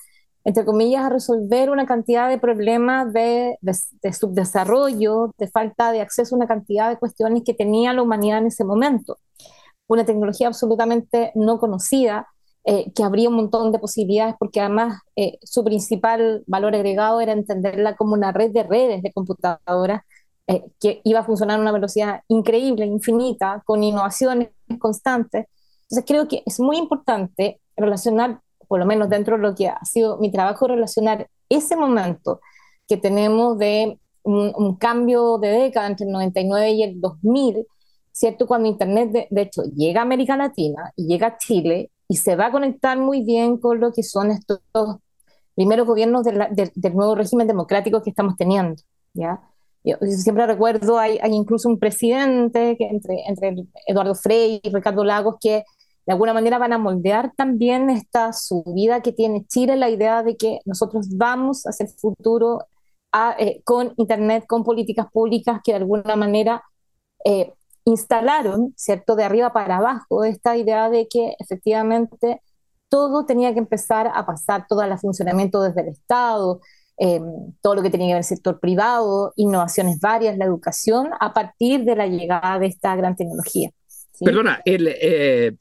entre 0.44 0.64
comillas, 0.64 1.04
a 1.04 1.10
resolver 1.10 1.70
una 1.70 1.86
cantidad 1.86 2.28
de 2.28 2.38
problemas 2.38 3.12
de, 3.12 3.58
subdesarrollo, 4.12 5.34
de 5.38 5.48
falta 5.48 5.92
de 5.92 6.00
acceso 6.00 6.34
a 6.34 6.38
una 6.38 6.46
cantidad 6.46 6.88
de 6.88 6.98
cuestiones 6.98 7.42
que 7.44 7.54
tenía 7.54 7.92
la 7.92 8.02
humanidad 8.02 8.38
en 8.38 8.46
ese 8.46 8.64
momento. 8.64 9.18
Una 9.86 10.04
tecnología 10.04 10.46
absolutamente 10.46 11.32
no 11.34 11.58
conocida, 11.58 12.28
eh, 12.64 12.92
que 12.94 13.02
abría 13.02 13.28
un 13.28 13.36
montón 13.36 13.72
de 13.72 13.78
posibilidades, 13.78 14.34
porque 14.38 14.60
además 14.60 15.00
eh, 15.16 15.38
su 15.42 15.64
principal 15.64 16.44
valor 16.46 16.74
agregado 16.74 17.20
era 17.20 17.32
entenderla 17.32 17.96
como 17.96 18.14
una 18.14 18.32
red 18.32 18.50
de 18.50 18.62
redes 18.62 19.02
de 19.02 19.12
computadoras 19.12 20.02
eh, 20.46 20.64
que 20.80 21.00
iba 21.04 21.20
a 21.20 21.24
funcionar 21.24 21.58
a 21.58 21.62
una 21.62 21.72
velocidad 21.72 22.22
increíble, 22.28 22.84
infinita, 22.86 23.62
con 23.64 23.82
innovaciones 23.82 24.50
constantes. 24.78 25.46
Entonces 25.84 26.04
creo 26.06 26.28
que 26.28 26.42
es 26.46 26.60
muy 26.60 26.76
importante 26.76 27.60
relacionar 27.76 28.40
por 28.70 28.78
lo 28.78 28.86
menos 28.86 29.08
dentro 29.08 29.36
de 29.36 29.42
lo 29.42 29.52
que 29.56 29.66
ha 29.66 29.84
sido 29.84 30.18
mi 30.18 30.30
trabajo, 30.30 30.68
relacionar 30.68 31.28
ese 31.48 31.74
momento 31.74 32.40
que 32.86 32.96
tenemos 32.96 33.58
de 33.58 33.98
un, 34.22 34.76
cambio 34.76 35.38
de 35.38 35.48
década 35.48 35.88
entre 35.88 36.06
el 36.06 36.12
99 36.12 36.70
y 36.70 36.82
el 36.84 37.00
2000, 37.00 37.66
¿cierto? 38.12 38.46
Cuando 38.46 38.68
Internet, 38.68 39.26
de, 39.28 39.42
hecho, 39.42 39.62
llega 39.74 40.02
a 40.02 40.04
América 40.04 40.36
Latina 40.36 40.92
y 40.94 41.08
llega 41.08 41.26
a 41.26 41.36
Chile 41.36 41.90
y 42.06 42.18
se 42.18 42.36
va 42.36 42.46
a 42.46 42.52
conectar 42.52 42.96
muy 42.96 43.24
bien 43.24 43.56
con 43.56 43.80
lo 43.80 43.92
que 43.92 44.04
son 44.04 44.30
estos 44.30 44.60
primeros 45.56 45.84
gobiernos 45.84 46.22
del 46.22 46.94
nuevo 46.94 47.16
régimen 47.16 47.48
democrático 47.48 48.00
que 48.04 48.10
estamos 48.10 48.36
teniendo, 48.36 48.80
¿ya? 49.14 49.40
Yo, 49.82 49.96
siempre 50.02 50.46
recuerdo, 50.46 50.96
hay, 50.96 51.18
hay, 51.20 51.32
incluso 51.32 51.68
un 51.68 51.80
presidente 51.80 52.76
que 52.78 52.86
entre, 52.86 53.16
entre 53.26 53.64
Eduardo 53.88 54.14
Frei 54.14 54.60
y 54.62 54.70
Ricardo 54.70 55.02
Lagos 55.02 55.38
que 55.40 55.64
de 56.10 56.14
alguna 56.14 56.34
manera 56.34 56.58
van 56.58 56.72
a 56.72 56.78
moldear 56.78 57.32
también 57.36 57.88
esta 57.88 58.32
subida 58.32 59.00
que 59.00 59.12
tiene 59.12 59.46
Chile, 59.46 59.76
la 59.76 59.90
idea 59.90 60.24
de 60.24 60.36
que 60.36 60.58
nosotros 60.64 61.06
vamos 61.16 61.62
hacia 61.66 61.86
el 61.86 61.92
futuro 61.92 62.66
eh, 63.38 63.62
con 63.62 63.94
Internet, 63.96 64.44
con 64.48 64.64
políticas 64.64 65.06
públicas 65.12 65.60
que 65.62 65.70
de 65.70 65.76
alguna 65.78 66.16
manera 66.16 66.64
eh, 67.24 67.52
instalaron, 67.84 68.74
¿cierto?, 68.76 69.14
de 69.14 69.22
arriba 69.22 69.52
para 69.52 69.76
abajo, 69.76 70.24
esta 70.24 70.56
idea 70.56 70.90
de 70.90 71.06
que 71.06 71.36
efectivamente 71.38 72.42
todo 72.88 73.24
tenía 73.24 73.52
que 73.52 73.60
empezar 73.60 74.10
a 74.12 74.26
pasar, 74.26 74.66
todo 74.68 74.82
el 74.82 74.98
funcionamiento 74.98 75.62
desde 75.62 75.82
el 75.82 75.88
Estado, 75.90 76.60
em, 76.96 77.22
todo 77.62 77.76
lo 77.76 77.82
que 77.82 77.90
tenía 77.90 78.08
que 78.08 78.14
ver 78.14 78.18
el 78.18 78.24
sector 78.24 78.58
privado, 78.58 79.32
innovaciones 79.36 80.00
varias, 80.00 80.36
la 80.36 80.46
educación, 80.46 81.10
a 81.20 81.32
partir 81.32 81.84
de 81.84 81.94
la 81.94 82.08
llegada 82.08 82.58
de 82.58 82.66
esta 82.66 82.96
gran 82.96 83.14
tecnología. 83.14 83.70
Perdona, 84.24 84.60
él, 84.64 84.88
eh, 84.88 85.56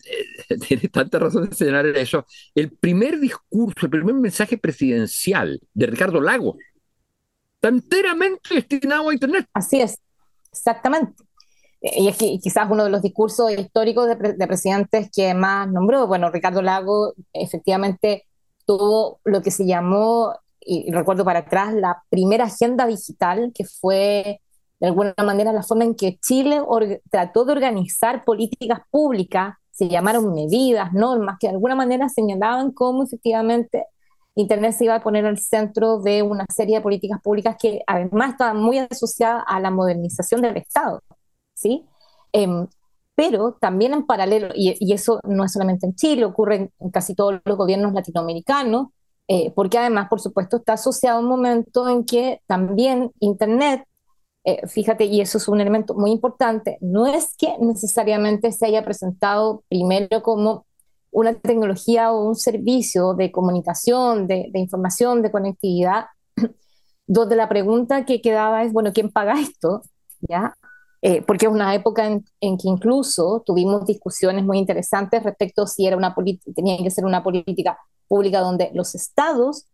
tiene 0.67 0.89
tanta 0.89 1.19
razón 1.19 1.49
de 1.49 1.55
señalar 1.55 1.87
eso. 1.87 2.25
El 2.53 2.71
primer 2.71 3.19
discurso, 3.19 3.85
el 3.85 3.89
primer 3.89 4.15
mensaje 4.15 4.57
presidencial 4.57 5.61
de 5.73 5.85
Ricardo 5.87 6.19
Lagos 6.19 6.57
está 7.55 7.69
enteramente 7.69 8.55
destinado 8.55 9.09
a 9.09 9.13
Internet. 9.13 9.45
Así 9.53 9.81
es, 9.81 9.99
exactamente. 10.51 11.23
y 11.81 12.07
es 12.07 12.17
que 12.17 12.39
quizás 12.41 12.67
uno 12.69 12.83
de 12.83 12.89
los 12.89 13.01
discursos 13.01 13.51
históricos 13.51 14.07
de, 14.07 14.33
de, 14.33 14.47
presidentes 14.47 15.09
que 15.13 15.33
más 15.33 15.69
nombró, 15.69 16.07
bueno, 16.07 16.29
Ricardo 16.29 16.61
Lago 16.61 17.13
efectivamente 17.33 18.25
tuvo 18.65 19.19
lo 19.23 19.41
que 19.41 19.51
se 19.51 19.65
llamó, 19.65 20.35
y 20.61 20.91
recuerdo 20.91 21.25
para 21.25 21.39
atrás, 21.39 21.73
la 21.73 22.03
primera 22.09 22.45
agenda 22.45 22.85
digital, 22.85 23.51
que 23.55 23.65
fue 23.65 24.41
de 24.79 24.87
alguna 24.87 25.13
manera 25.23 25.51
la 25.51 25.63
forma 25.63 25.83
en 25.83 25.95
que 25.95 26.17
Chile 26.19 26.61
trató 27.09 27.45
de 27.45 27.51
organizar 27.51 28.23
políticas 28.23 28.81
públicas, 28.89 29.55
se 29.71 29.87
llamaron 29.87 30.33
medidas, 30.33 30.93
normas, 30.93 31.37
que 31.39 31.47
de 31.47 31.53
alguna 31.53 31.75
manera 31.75 32.09
señalaban 32.09 32.71
cómo 32.71 33.03
efectivamente 33.03 33.85
Internet 34.35 34.73
se 34.73 34.85
iba 34.85 34.95
a 34.95 35.03
poner 35.03 35.25
al 35.25 35.37
centro 35.37 35.99
de 35.99 36.21
una 36.23 36.45
serie 36.53 36.77
de 36.77 36.81
políticas 36.81 37.21
públicas 37.21 37.57
que 37.59 37.81
además 37.87 38.31
estaban 38.31 38.57
muy 38.57 38.77
asociadas 38.77 39.43
a 39.47 39.59
la 39.59 39.71
modernización 39.71 40.41
del 40.41 40.57
Estado. 40.57 41.01
¿sí? 41.53 41.85
Em, 42.31 42.67
pero 43.15 43.57
también 43.59 43.93
en 43.93 44.05
paralelo, 44.05 44.49
y, 44.55 44.93
eso 44.93 45.19
no 45.25 45.43
es 45.43 45.51
solamente 45.51 45.85
en 45.85 45.95
Chile, 45.95 46.23
ocurre 46.23 46.71
en, 46.79 46.89
casi 46.89 47.15
todos 47.15 47.41
los 47.43 47.57
gobiernos 47.57 47.93
latinoamericanos, 47.93 48.87
eh, 49.27 49.51
porque 49.53 49.77
además, 49.77 50.07
por 50.09 50.21
supuesto, 50.21 50.57
está 50.57 50.73
asociado 50.73 51.17
a 51.17 51.21
un 51.21 51.27
momento 51.27 51.89
en 51.89 52.05
que 52.05 52.41
también 52.47 53.11
Internet, 53.19 53.83
eh, 54.49 54.67
fíjate, 54.67 55.05
y 55.05 55.21
eso 55.21 55.37
es 55.37 55.47
un 55.47 55.61
elemento 55.61 55.93
muy 55.93 56.11
importante, 56.11 56.77
no 56.81 57.05
es 57.07 57.35
que 57.37 57.55
necesariamente 57.59 58.51
se 58.51 58.65
haya 58.65 58.83
presentado 58.83 59.63
primero 59.69 60.23
como 60.23 60.65
una 61.11 61.33
tecnología 61.33 62.11
o 62.11 62.27
un 62.27 62.35
servicio 62.35 63.13
de 63.13 63.31
comunicación, 63.31 64.27
de, 64.27 64.49
información, 64.55 65.21
de 65.21 65.31
conectividad, 65.31 66.05
donde 67.07 67.35
la 67.35 67.49
pregunta 67.49 68.05
que 68.05 68.21
quedaba 68.21 68.63
es, 68.63 68.73
bueno, 68.73 68.91
¿quién 68.93 69.11
paga 69.11 69.39
esto? 69.39 69.83
¿Ya? 70.21 70.55
Eh, 71.01 71.21
porque 71.21 71.45
es 71.45 71.51
una 71.51 71.73
época 71.75 72.07
en, 72.07 72.23
que 72.57 72.67
incluso 72.67 73.41
tuvimos 73.45 73.85
discusiones 73.85 74.43
muy 74.43 74.57
interesantes 74.57 75.23
respecto 75.23 75.65
si 75.65 75.87
era 75.87 75.95
una 75.95 76.13
tenía 76.53 76.77
que 76.83 76.91
ser 76.91 77.05
una 77.05 77.23
política 77.23 77.77
pública 78.07 78.41
donde 78.41 78.69
los 78.73 78.95
estados 78.95 79.65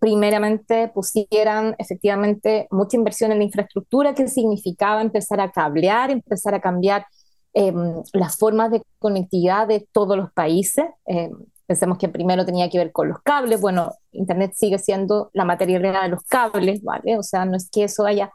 primeramente 0.00 0.88
pusieran 0.88 1.76
efectivamente 1.78 2.66
mucha 2.72 2.96
inversión 2.96 3.30
en 3.30 3.38
la 3.38 3.44
infraestructura, 3.44 4.14
que 4.14 4.26
significaba 4.26 5.00
empezar 5.02 5.40
a 5.40 5.52
cablear, 5.52 6.10
empezar 6.10 6.54
a 6.54 6.60
cambiar 6.60 7.06
Em, 7.52 8.02
las 8.12 8.36
formas 8.38 8.70
de 8.70 8.80
conectividad 8.98 9.66
de 9.66 9.86
todos 9.92 10.16
los 10.16 10.32
países. 10.32 10.84
Eh, 11.06 11.30
pensemos 11.66 11.98
que 11.98 12.08
primero 12.08 12.44
tenía 12.46 12.70
que 12.70 12.78
ver 12.78 12.92
con 12.92 13.08
los 13.08 13.20
cables. 13.22 13.60
Bueno, 13.60 13.92
Internet 14.12 14.52
sigue 14.54 14.78
siendo 14.78 15.30
la 15.32 15.44
materialidad 15.44 16.02
de 16.02 16.08
los 16.10 16.22
cables, 16.22 16.82
¿vale? 16.82 17.18
O 17.18 17.22
sea, 17.24 17.44
no 17.44 17.56
es 17.56 17.68
que 17.68 17.84
eso 17.84 18.06
haya 18.06 18.30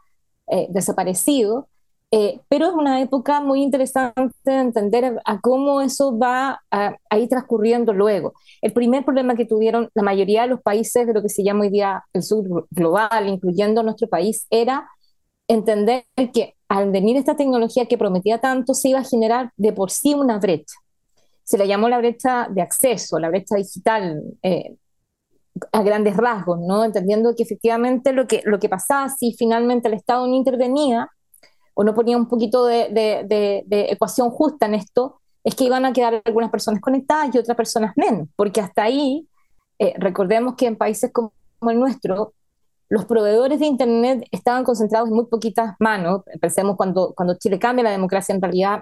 eh, 0.48 0.66
desaparecido, 0.70 1.68
eh, 2.12 2.40
pero 2.48 2.66
es 2.66 2.72
una 2.72 3.00
época 3.00 3.40
muy 3.40 3.62
interesante 3.62 4.32
de 4.44 4.60
entender 4.60 5.20
a, 5.24 5.40
cómo 5.40 5.80
eso 5.80 6.16
va 6.16 6.62
a, 6.70 6.96
a, 7.10 7.18
ir 7.18 7.28
transcurriendo 7.28 7.92
luego. 7.92 8.32
El 8.62 8.72
primer 8.72 9.04
problema 9.04 9.34
que 9.34 9.44
tuvieron 9.44 9.90
la 9.94 10.02
mayoría 10.02 10.42
de 10.42 10.48
los 10.48 10.62
países 10.62 11.06
de 11.06 11.12
lo 11.12 11.22
que 11.22 11.28
se 11.28 11.42
llama 11.42 11.62
hoy 11.62 11.70
día 11.70 12.04
el 12.12 12.22
sur 12.22 12.66
global, 12.70 13.28
incluyendo 13.28 13.82
nuestro 13.82 14.08
país, 14.08 14.46
era 14.50 14.88
entender 15.48 16.04
que 16.32 16.54
al 16.68 16.90
venir 16.90 17.16
esta 17.16 17.36
tecnología 17.36 17.86
que 17.86 17.98
prometía 17.98 18.38
tanto, 18.40 18.74
se 18.74 18.88
iba 18.90 19.00
a 19.00 19.04
generar 19.04 19.52
de 19.56 19.72
por 19.72 19.90
sí 19.90 20.14
una 20.14 20.38
brecha. 20.38 20.74
Se 21.44 21.58
le 21.58 21.68
llamó 21.68 21.88
la 21.88 21.98
brecha 21.98 22.48
de 22.50 22.62
acceso, 22.62 23.18
la 23.18 23.28
brecha 23.28 23.56
digital, 23.56 24.22
eh, 24.42 24.76
a 25.72 25.82
grandes 25.82 26.16
rasgos, 26.16 26.58
¿no? 26.60 26.84
Entendiendo 26.84 27.34
que 27.34 27.44
efectivamente 27.44 28.12
lo 28.12 28.26
que, 28.26 28.42
lo 28.44 28.58
que 28.58 28.68
pasaba 28.68 29.08
si 29.08 29.32
finalmente 29.32 29.88
el 29.88 29.94
Estado 29.94 30.26
no 30.26 30.34
intervenía 30.34 31.08
o 31.78 31.84
no 31.84 31.94
ponía 31.94 32.16
un 32.16 32.26
poquito 32.26 32.64
de, 32.64 32.88
de, 32.90 33.86
ecuación 33.90 34.30
justa 34.30 34.64
en 34.64 34.74
esto, 34.74 35.20
es 35.44 35.54
que 35.54 35.64
iban 35.64 35.84
a 35.84 35.92
quedar 35.92 36.22
algunas 36.24 36.50
personas 36.50 36.80
conectadas 36.80 37.34
y 37.34 37.38
otras 37.38 37.54
personas 37.54 37.92
menos, 37.96 38.28
porque 38.34 38.62
hasta 38.62 38.84
ahí, 38.84 39.28
eh, 39.78 39.92
recordemos 39.98 40.54
que 40.54 40.66
en 40.66 40.76
países 40.76 41.12
como 41.12 41.32
el 41.68 41.78
nuestro, 41.78 42.32
los 42.88 43.04
proveedores 43.04 43.60
de 43.60 43.66
Internet 43.66 44.26
estaban 44.30 44.64
concentrados 44.64 45.10
en 45.10 45.16
muy 45.16 45.26
poquitas 45.26 45.74
manos. 45.78 46.22
Pensemos 46.40 46.76
cuando, 46.76 47.12
cuando 47.14 47.34
Chile 47.34 47.58
cambia 47.58 47.84
la 47.84 47.90
democracia, 47.90 48.34
en 48.34 48.40
realidad 48.40 48.80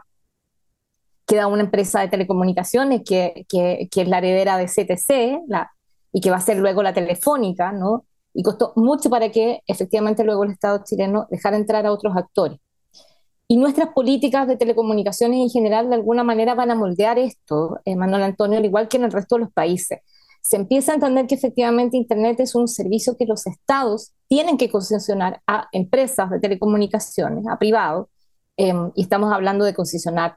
queda 1.26 1.48
una 1.48 1.62
empresa 1.62 2.00
de 2.00 2.08
telecomunicaciones 2.08 3.02
que, 3.04 3.44
que, 3.48 3.88
que 3.90 4.02
es 4.02 4.08
la 4.08 4.18
heredera 4.18 4.56
de 4.56 4.66
CTC 4.66 5.48
la, 5.48 5.72
y 6.12 6.20
que 6.20 6.30
va 6.30 6.36
a 6.36 6.40
ser 6.40 6.58
luego 6.58 6.80
la 6.84 6.94
telefónica, 6.94 7.72
¿no? 7.72 8.04
Y 8.34 8.44
costó 8.44 8.72
mucho 8.76 9.10
para 9.10 9.32
que 9.32 9.62
efectivamente 9.66 10.22
luego 10.22 10.44
el 10.44 10.52
Estado 10.52 10.82
chileno 10.84 11.26
dejara 11.28 11.56
entrar 11.56 11.84
a 11.86 11.92
otros 11.92 12.16
actores. 12.16 12.60
Y 13.46 13.56
nuestras 13.56 13.90
políticas 13.90 14.46
de 14.48 14.56
telecomunicaciones 14.56 15.38
en 15.38 15.50
general 15.50 15.88
de 15.88 15.96
alguna 15.96 16.24
manera 16.24 16.54
van 16.54 16.70
a 16.70 16.74
moldear 16.74 17.18
esto, 17.18 17.78
eh, 17.84 17.94
Manuel 17.96 18.22
Antonio, 18.22 18.58
al 18.58 18.64
igual 18.64 18.88
que 18.88 18.96
en 18.96 19.04
el 19.04 19.12
resto 19.12 19.36
de 19.36 19.42
los 19.42 19.52
países 19.52 20.00
se 20.44 20.56
empieza 20.56 20.92
a 20.92 20.96
entender 20.96 21.26
que 21.26 21.34
efectivamente 21.34 21.96
Internet 21.96 22.38
es 22.40 22.54
un 22.54 22.68
servicio 22.68 23.16
que 23.16 23.24
los 23.24 23.46
estados 23.46 24.12
tienen 24.28 24.58
que 24.58 24.70
concesionar 24.70 25.40
a 25.46 25.68
empresas 25.72 26.30
de 26.30 26.38
telecomunicaciones, 26.38 27.46
a 27.48 27.58
privados, 27.58 28.08
em, 28.56 28.92
y 28.94 29.02
estamos 29.02 29.32
hablando 29.32 29.64
de 29.64 29.74
concesionar, 29.74 30.36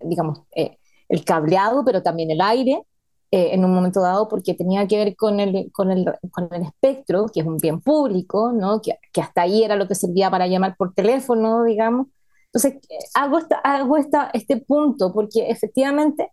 digamos, 0.00 0.40
eh, 0.56 0.78
el 1.08 1.24
cableado, 1.24 1.84
pero 1.84 2.02
también 2.02 2.30
el 2.32 2.40
aire, 2.40 2.82
eh, 3.30 3.50
en 3.52 3.64
un 3.64 3.72
momento 3.72 4.00
dado, 4.00 4.28
porque 4.28 4.54
tenía 4.54 4.86
que 4.88 4.96
ver 4.96 5.16
con 5.16 5.38
el, 5.38 5.70
con 5.72 5.92
el, 5.92 6.04
con 6.32 6.48
el 6.52 6.62
espectro, 6.62 7.26
que 7.32 7.40
es 7.40 7.46
un 7.46 7.58
bien 7.58 7.80
público, 7.80 8.52
¿no? 8.52 8.80
que, 8.82 8.98
que, 9.12 9.20
hasta 9.20 9.42
ahí 9.42 9.62
era 9.62 9.76
lo 9.76 9.86
que 9.86 9.94
servía 9.94 10.30
para 10.30 10.48
llamar 10.48 10.76
por 10.76 10.94
teléfono, 10.94 11.62
digamos. 11.64 12.08
Entonces, 12.52 12.80
eh, 12.88 12.98
hago, 13.14 13.38
esta, 13.38 13.56
hago 13.56 13.96
esta, 13.96 14.30
este 14.32 14.56
punto 14.58 15.12
porque 15.12 15.50
efectivamente 15.50 16.32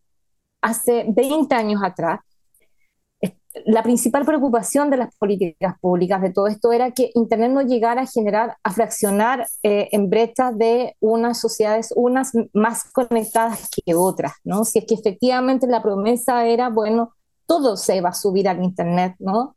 hace 0.62 1.06
20 1.08 1.54
años 1.56 1.82
atrás, 1.84 2.19
la 3.63 3.84
principal 3.84 4.25
preocupación 4.25 4.89
de 4.89 4.97
las 4.97 5.15
políticas 5.15 5.80
públicas 5.80 6.21
de 6.21 6.32
todo 6.32 6.47
esto 6.47 6.73
era 6.73 6.91
que 6.91 7.12
Internet 7.13 7.51
no 7.51 7.62
llegara 7.62 8.01
a 8.01 8.06
generar, 8.06 8.58
a 8.63 8.71
fraccionar 8.71 9.47
eh, 9.63 9.88
en 9.91 10.10
brechas 10.10 10.58
de 10.58 10.95
unas 10.99 11.39
sociedades, 11.39 11.93
unas 11.95 12.34
más 12.54 12.91
conectadas 12.91 13.69
que 13.69 13.95
otras, 13.95 14.34
¿no? 14.43 14.65
Si 14.65 14.80
es 14.80 14.86
que 14.86 14.95
efectivamente 14.95 15.67
la 15.67 15.82
promesa 15.82 16.45
era, 16.45 16.69
bueno, 16.69 17.13
todo 17.45 17.78
se 17.78 18.01
va 18.01 18.10
a 18.10 18.13
subir 18.13 18.49
al 18.49 18.63
Internet, 18.63 19.15
¿no? 19.19 19.56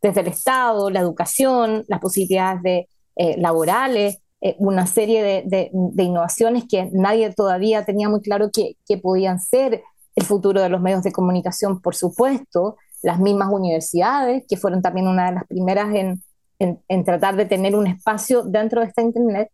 Desde 0.00 0.20
el 0.20 0.28
Estado, 0.28 0.90
la 0.90 1.00
educación, 1.00 1.84
las 1.88 2.00
posibilidades 2.00 2.62
de, 2.62 2.88
eh, 3.16 3.36
laborales, 3.38 4.18
eh, 4.44 4.56
una 4.58 4.86
serie 4.86 5.22
de, 5.22 5.70
de, 5.72 6.02
innovaciones 6.02 6.64
que 6.68 6.90
nadie 6.92 7.32
todavía 7.32 7.84
tenía 7.84 8.08
muy 8.08 8.20
claro 8.20 8.50
que, 8.52 8.76
que 8.84 8.98
podían 8.98 9.38
ser 9.38 9.84
el 10.16 10.24
futuro 10.24 10.60
de 10.60 10.68
los 10.68 10.80
medios 10.80 11.04
de 11.04 11.12
comunicación, 11.12 11.80
por 11.80 11.94
supuesto, 11.94 12.76
las 13.02 13.20
mismas 13.20 13.50
universidades, 13.52 14.44
que 14.48 14.56
fueron 14.56 14.82
también 14.82 15.06
una 15.06 15.26
de 15.26 15.32
las 15.36 15.46
primeras 15.46 15.94
en, 15.94 16.22
en, 16.58 17.04
tratar 17.04 17.36
de 17.36 17.46
tener 17.46 17.76
un 17.76 17.86
espacio 17.86 18.42
dentro 18.42 18.80
de 18.80 18.88
esta 18.88 19.02
Internet. 19.02 19.48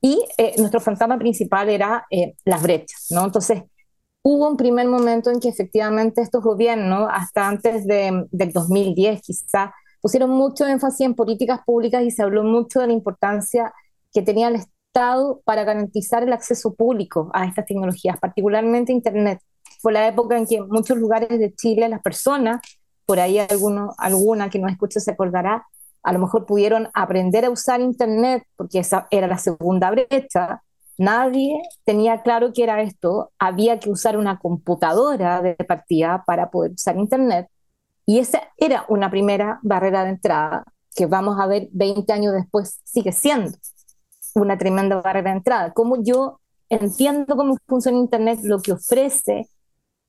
Y 0.00 0.24
eh, 0.36 0.54
nuestro 0.58 0.80
fantasma 0.80 1.18
principal 1.18 1.68
era 1.68 2.06
eh, 2.08 2.34
las 2.44 2.62
brechas, 2.62 3.08
¿no? 3.10 3.24
Entonces, 3.24 3.64
hubo 4.22 4.48
un 4.48 4.56
primer 4.56 4.86
momento 4.86 5.30
en 5.32 5.40
que 5.40 5.48
efectivamente 5.48 6.22
estos 6.22 6.44
gobiernos, 6.44 7.08
hasta 7.10 7.48
antes 7.48 7.84
de, 7.86 8.24
del 8.30 8.52
2010 8.52 9.20
quizá, 9.20 9.74
pusieron 10.00 10.30
mucho 10.30 10.64
énfasis 10.64 11.00
en 11.00 11.14
políticas 11.14 11.58
públicas 11.66 12.04
y 12.04 12.12
se 12.12 12.22
habló 12.22 12.44
mucho 12.44 12.78
de 12.78 12.86
la 12.86 12.92
importancia 12.92 13.72
que 14.12 14.22
tenía 14.22 14.48
el 14.48 14.56
Estado 14.56 15.40
para 15.44 15.64
garantizar 15.64 16.22
el 16.22 16.32
acceso 16.32 16.74
público 16.74 17.30
a 17.34 17.44
estas 17.46 17.66
tecnologías, 17.66 18.18
particularmente 18.18 18.92
Internet. 18.92 19.40
Fue 19.80 19.92
la 19.92 20.06
época 20.08 20.36
en 20.36 20.46
que 20.46 20.56
en 20.56 20.68
muchos 20.68 20.96
lugares 20.98 21.28
de 21.28 21.54
Chile 21.54 21.88
las 21.88 22.02
personas 22.02 22.60
por 23.08 23.20
ahí 23.20 23.38
alguno, 23.38 23.94
alguna 23.96 24.50
que 24.50 24.58
nos 24.58 24.70
escuche 24.70 25.00
se 25.00 25.12
acordará, 25.12 25.66
a 26.02 26.12
lo 26.12 26.18
mejor 26.18 26.44
pudieron 26.44 26.90
aprender 26.92 27.46
a 27.46 27.50
usar 27.50 27.80
Internet, 27.80 28.44
porque 28.54 28.80
esa 28.80 29.06
era 29.10 29.26
la 29.26 29.38
segunda 29.38 29.90
brecha. 29.90 30.62
Nadie 30.98 31.62
tenía 31.84 32.20
claro 32.20 32.52
qué 32.52 32.64
era 32.64 32.82
esto, 32.82 33.32
había 33.38 33.80
que 33.80 33.88
usar 33.88 34.18
una 34.18 34.38
computadora 34.38 35.40
de 35.40 35.54
partida 35.54 36.22
para 36.26 36.50
poder 36.50 36.72
usar 36.72 36.98
Internet, 36.98 37.48
y 38.04 38.18
esa 38.18 38.42
era 38.58 38.84
una 38.88 39.10
primera 39.10 39.58
barrera 39.62 40.04
de 40.04 40.10
entrada, 40.10 40.64
que 40.94 41.06
vamos 41.06 41.40
a 41.40 41.46
ver 41.46 41.68
20 41.72 42.12
años 42.12 42.34
después 42.34 42.80
sigue 42.84 43.12
siendo 43.12 43.56
una 44.40 44.58
tremenda 44.58 45.00
barrera 45.00 45.30
de 45.30 45.36
entrada. 45.36 45.72
Como 45.72 46.02
yo 46.02 46.40
entiendo 46.68 47.36
cómo 47.36 47.56
funciona 47.66 47.98
Internet, 47.98 48.40
lo 48.42 48.60
que 48.60 48.72
ofrece 48.72 49.48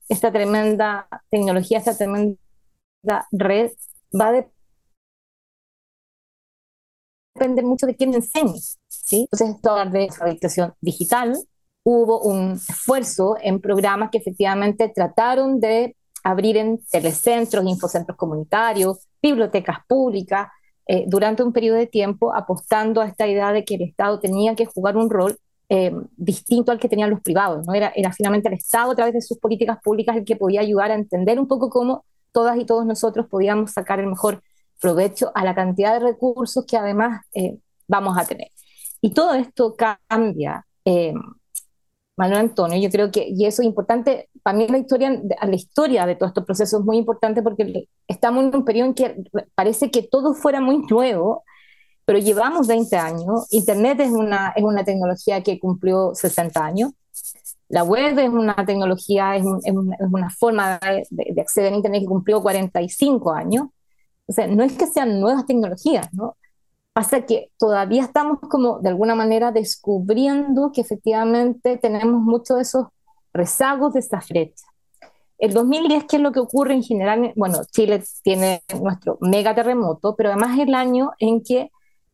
esta 0.07 0.31
tremenda 0.31 1.07
tecnología, 1.29 1.77
esta 1.77 1.95
tremenda 1.95 2.37
red 3.31 3.71
va 4.19 4.29
a 4.29 4.45
depender 7.35 7.65
mucho 7.65 7.85
de 7.85 7.95
quién 7.95 8.13
enseñe. 8.13 8.59
¿sí? 8.87 9.27
Entonces, 9.31 9.55
esto 9.55 9.85
de 9.85 10.03
alfabetización 10.05 10.73
digital, 10.81 11.37
hubo 11.83 12.21
un 12.21 12.53
esfuerzo 12.53 13.37
en 13.41 13.61
programas 13.61 14.09
que 14.11 14.17
efectivamente 14.17 14.91
trataron 14.93 15.59
de 15.59 15.95
abrir 16.23 16.57
en 16.57 16.83
telecentros, 16.85 17.65
infocentros 17.65 18.17
comunitarios, 18.17 19.07
bibliotecas 19.21 19.77
públicas, 19.87 20.49
eh, 20.91 21.05
durante 21.05 21.43
un 21.43 21.53
periodo 21.53 21.77
de 21.77 21.85
tiempo 21.85 22.33
apostando 22.33 22.99
a 22.99 23.05
esta 23.05 23.27
idea 23.27 23.53
de 23.53 23.63
que 23.63 23.75
el 23.75 23.83
Estado 23.83 24.19
tenía 24.19 24.55
que 24.55 24.65
jugar 24.65 24.97
un 24.97 25.07
rol 25.07 25.37
eh, 25.69 25.93
distinto 26.17 26.71
al 26.71 26.79
que 26.79 26.89
tenían 26.89 27.11
los 27.11 27.21
privados, 27.21 27.67
¿no? 27.67 27.75
Era, 27.75 27.93
era 27.95 28.11
finalmente 28.11 28.47
el 28.47 28.55
Estado 28.55 28.91
a 28.91 28.95
través 28.95 29.13
de 29.13 29.21
sus 29.21 29.37
políticas 29.37 29.77
públicas 29.83 30.17
el 30.17 30.25
que 30.25 30.35
podía 30.35 30.61
ayudar 30.61 30.89
a 30.89 30.95
entender 30.95 31.39
un 31.39 31.47
poco 31.47 31.69
cómo 31.69 32.05
todas 32.31 32.57
y 32.57 32.65
todos 32.65 32.87
nosotros 32.87 33.27
podíamos 33.27 33.71
sacar 33.71 33.99
el 33.99 34.07
mejor 34.07 34.41
provecho 34.81 35.31
a 35.35 35.45
la 35.45 35.53
cantidad 35.53 35.93
de 35.93 35.99
recursos 35.99 36.65
que 36.65 36.75
además 36.75 37.21
eh, 37.35 37.59
vamos 37.87 38.17
a 38.17 38.25
tener. 38.25 38.47
Y 38.99 39.13
todo 39.13 39.35
esto 39.35 39.75
cambia, 39.75 40.65
eh, 40.85 41.13
Manuel 42.19 42.41
Antonio, 42.41 42.77
yo 42.77 42.89
creo 42.89 43.11
que, 43.11 43.29
y 43.29 43.45
eso 43.45 43.61
es 43.61 43.65
importante, 43.65 44.27
para 44.43 44.57
mí 44.57 44.67
la 44.67 44.77
historia, 44.77 45.09
la 45.41 45.55
historia 45.55 46.05
de 46.05 46.17
todos 46.17 46.31
estos 46.31 46.43
procesos 46.43 46.81
es 46.81 46.85
muy 46.85 46.97
importante 46.97 47.41
porque 47.41 47.87
estamos 48.09 48.43
en 48.43 48.53
un 48.53 48.65
periodo 48.65 48.87
en 48.87 48.93
que 48.93 49.23
parece 49.55 49.89
que 49.89 50.03
todo 50.03 50.33
fuera 50.33 50.59
muy 50.59 50.79
nuevo, 50.79 51.45
pero 52.03 52.19
llevamos 52.19 52.67
20 52.67 52.93
años. 52.97 53.47
Internet 53.51 54.01
es 54.01 54.11
una, 54.11 54.51
es 54.53 54.65
una 54.65 54.83
tecnología 54.83 55.41
que 55.43 55.59
cumplió 55.59 56.13
60 56.13 56.61
años. 56.61 56.91
La 57.69 57.85
web 57.85 58.19
es 58.19 58.29
una 58.29 58.65
tecnología, 58.65 59.37
es, 59.37 59.45
es, 59.63 59.73
una 59.73 60.29
forma 60.29 60.77
de, 60.79 61.07
de, 61.11 61.41
acceder 61.41 61.71
a 61.71 61.75
Internet 61.77 62.01
que 62.01 62.07
cumplió 62.07 62.41
45 62.41 63.31
años. 63.31 63.67
O 64.27 64.33
sea, 64.33 64.45
no 64.47 64.61
es 64.61 64.73
que 64.73 64.87
sean 64.87 65.21
nuevas 65.21 65.45
tecnologías, 65.45 66.13
¿no? 66.13 66.35
Pasa 66.99 67.25
que 67.25 67.51
todavía 67.57 68.03
estamos 68.03 68.39
como 68.41 68.79
de 68.79 68.89
alguna 68.89 69.15
manera 69.15 69.53
descubriendo 69.53 70.71
que 70.73 70.81
efectivamente 70.81 71.77
tenemos 71.77 72.21
muchos 72.21 72.57
de 72.57 72.63
esos 72.63 72.87
rezagos 73.31 73.93
de 73.93 74.01
esta 74.01 74.19
flecha. 74.19 74.65
El 75.37 75.53
2010, 75.53 76.03
¿qué 76.03 76.17
es 76.17 76.21
lo 76.21 76.33
que 76.33 76.41
ocurre 76.41 76.73
en 76.73 76.83
general? 76.83 77.31
Bueno, 77.37 77.59
Chile 77.71 78.03
tiene 78.21 78.63
nuestro 78.81 79.17
mega 79.21 79.55
terremoto, 79.55 80.15
pero 80.17 80.29
además 80.29 80.57
es 80.57 80.67
el 80.67 80.75
año 80.75 81.11
en 81.19 81.41
que 81.41 81.71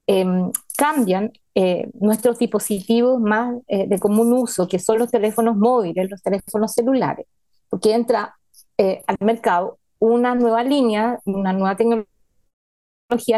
Em, 0.07 0.51
cambian 0.77 1.31
eh, 1.55 1.89
nuestros 1.99 2.37
dispositivos 2.37 3.19
más 3.19 3.55
eh, 3.67 3.87
de 3.87 3.97
común 3.97 4.33
uso, 4.33 4.67
que 4.67 4.77
son 4.77 4.99
los 4.99 5.09
teléfonos 5.09 5.55
móviles, 5.57 6.11
los 6.11 6.21
teléfonos 6.21 6.73
celulares, 6.73 7.25
porque 7.69 7.93
entra 7.93 8.35
eh, 8.77 9.01
al 9.07 9.17
mercado 9.21 9.79
una 9.97 10.35
nueva 10.35 10.63
línea, 10.63 11.19
una 11.25 11.53
nueva 11.53 11.75
tecnología 11.75 12.11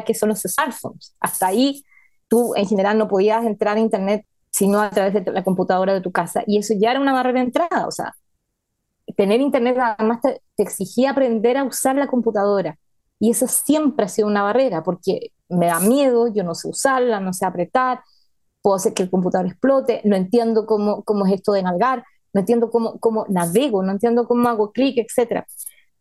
que 0.06 0.14
son 0.14 0.30
los 0.30 0.42
smartphones. 0.42 1.16
Hasta 1.20 1.48
ahí 1.48 1.84
tú 2.28 2.54
en 2.56 2.68
general 2.68 2.98
no 2.98 3.08
podías 3.08 3.46
entrar 3.46 3.78
a 3.78 3.80
Internet 3.80 4.26
sino 4.50 4.82
a 4.82 4.90
través 4.90 5.14
de 5.14 5.32
la 5.32 5.44
computadora 5.44 5.94
de 5.94 6.02
tu 6.02 6.12
casa, 6.12 6.44
y 6.48 6.58
eso 6.58 6.74
ya 6.76 6.92
era 6.92 7.00
una 7.00 7.14
barrera 7.14 7.42
de 7.42 7.46
entrada, 7.46 7.86
o 7.88 7.92
sea, 7.92 8.16
tener 9.16 9.40
Internet 9.40 9.78
además 9.80 10.20
te 10.22 10.42
exigía 10.58 11.12
aprender 11.12 11.58
a 11.58 11.64
usar 11.64 11.96
la 11.96 12.08
computadora. 12.08 12.78
Y 13.20 13.32
eso 13.32 13.48
siempre 13.48 14.06
ha 14.06 14.10
sido 14.10 14.28
una 14.28 14.44
barrera, 14.44 14.84
porque 14.84 15.32
me 15.50 15.68
da 15.68 15.80
miedo, 15.80 16.28
yo 16.28 16.44
no 16.44 16.56
sé 16.56 16.68
usarla, 16.70 17.20
no 17.20 17.34
sé 17.34 17.46
apretar, 17.46 18.02
puedo 18.62 18.76
hacer 18.76 18.94
que 18.94 19.04
el 19.04 19.10
computador 19.10 19.48
explote, 19.48 20.02
no 20.06 20.16
entiendo 20.16 20.66
cómo, 20.66 21.04
cómo 21.04 21.26
es 21.26 21.34
esto 21.34 21.54
de 21.54 21.64
navegar, 21.64 22.04
no 22.34 22.40
entiendo 22.40 22.70
cómo, 22.70 23.00
cómo 23.00 23.26
navego, 23.30 23.84
no 23.84 23.92
entiendo 23.92 24.28
cómo 24.28 24.50
hago 24.50 24.72
clic, 24.72 24.98
etc. 24.98 25.46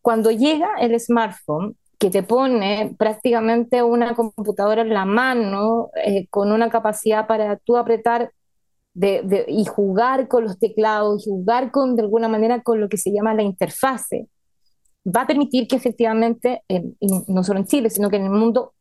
Cuando 0.02 0.30
llega 0.30 0.68
el 0.80 0.98
smartphone, 0.98 1.76
que 1.98 2.10
te 2.10 2.22
pone 2.22 2.94
prácticamente 2.98 3.82
una 3.82 4.14
computadora 4.14 4.82
en 4.82 4.92
la 4.92 5.04
mano 5.04 5.90
eh, 6.04 6.26
con 6.28 6.52
una 6.52 6.68
capacidad 6.68 7.26
para 7.26 7.56
tú 7.56 7.76
apretar 7.76 8.32
de, 8.92 9.44
y 9.48 9.64
jugar 9.66 10.28
con 10.28 10.44
los 10.44 10.58
teclados, 10.58 11.24
jugar 11.24 11.70
con, 11.70 11.96
de 11.96 12.02
alguna 12.02 12.28
manera 12.28 12.62
con 12.62 12.80
lo 12.80 12.88
que 12.88 12.96
se 12.96 13.12
llama 13.12 13.34
la 13.34 13.42
interfase, 13.42 14.28
va 15.06 15.22
a 15.22 15.26
permitir 15.26 15.68
que 15.68 15.76
efectivamente, 15.76 16.62
no 17.28 17.44
solo 17.44 17.60
en 17.60 17.66
Chile, 17.66 17.90
sino 17.90 18.10
que 18.10 18.16
en 18.16 18.24
el 18.24 18.30
mundo, 18.30 18.72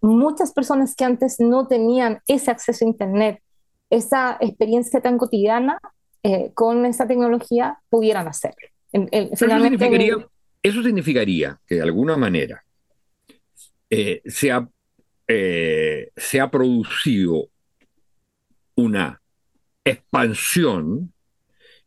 muchas 0.00 0.52
personas 0.52 0.94
que 0.94 1.04
antes 1.04 1.40
no 1.40 1.66
tenían 1.66 2.20
ese 2.26 2.50
acceso 2.50 2.84
a 2.84 2.88
Internet, 2.88 3.42
esa 3.90 4.36
experiencia 4.40 5.00
tan 5.00 5.16
cotidiana 5.16 5.80
eh, 6.22 6.52
con 6.54 6.84
esa 6.84 7.06
tecnología, 7.06 7.78
pudieran 7.88 8.28
hacerlo. 8.28 8.68
Eso, 10.66 10.82
significaría, 10.82 11.60
que 11.66 11.76
de 11.76 11.82
alguna 11.82 12.16
manera 12.16 12.64
eh, 13.90 14.22
se, 14.24 14.50
ha, 14.52 14.68
eh, 15.28 16.10
se 16.16 16.40
ha 16.40 16.50
producido 16.50 17.48
una 18.74 19.20
expansión 19.84 21.12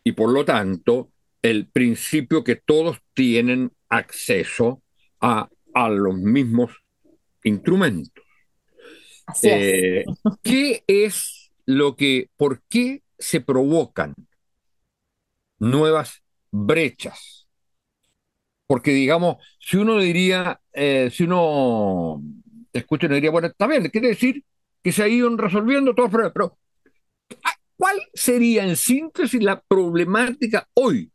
y 0.03 0.13
por 0.13 0.31
lo 0.31 0.45
tanto 0.45 1.11
el 1.41 1.67
principio 1.67 2.43
que 2.43 2.55
todos 2.55 2.97
tienen 3.13 3.71
acceso 3.89 4.81
a, 5.19 5.49
a 5.73 5.89
los 5.89 6.15
mismos 6.15 6.71
instrumentos. 7.43 8.23
Eh, 9.43 10.05
¿Qué 10.41 10.83
es 10.87 11.51
lo 11.65 11.95
que, 11.95 12.29
por 12.35 12.61
qué 12.63 13.03
se 13.17 13.41
provocan 13.41 14.15
nuevas 15.59 16.23
brechas? 16.51 17.38
Porque 18.69 18.91
digamos, 18.91 19.37
si 19.59 19.77
uno 19.77 19.97
diría, 19.97 20.61
eh, 20.71 21.09
si 21.11 21.23
uno 21.23 22.21
escucha, 22.71 23.07
uno 23.07 23.15
diría, 23.15 23.31
bueno, 23.31 23.47
está 23.47 23.65
bien, 23.65 23.89
quiere 23.89 24.09
decir 24.09 24.43
que 24.83 24.91
se 24.91 25.01
ha 25.01 25.07
ido 25.07 25.35
resolviendo 25.35 25.95
todos 25.95 26.11
los 26.11 26.11
problemas, 26.11 26.33
pero 26.35 26.59
¿cuál 27.75 27.99
sería 28.13 28.63
en 28.63 28.75
síntesis 28.75 29.41
la 29.41 29.59
problemática 29.59 30.69
hoy 30.75 31.11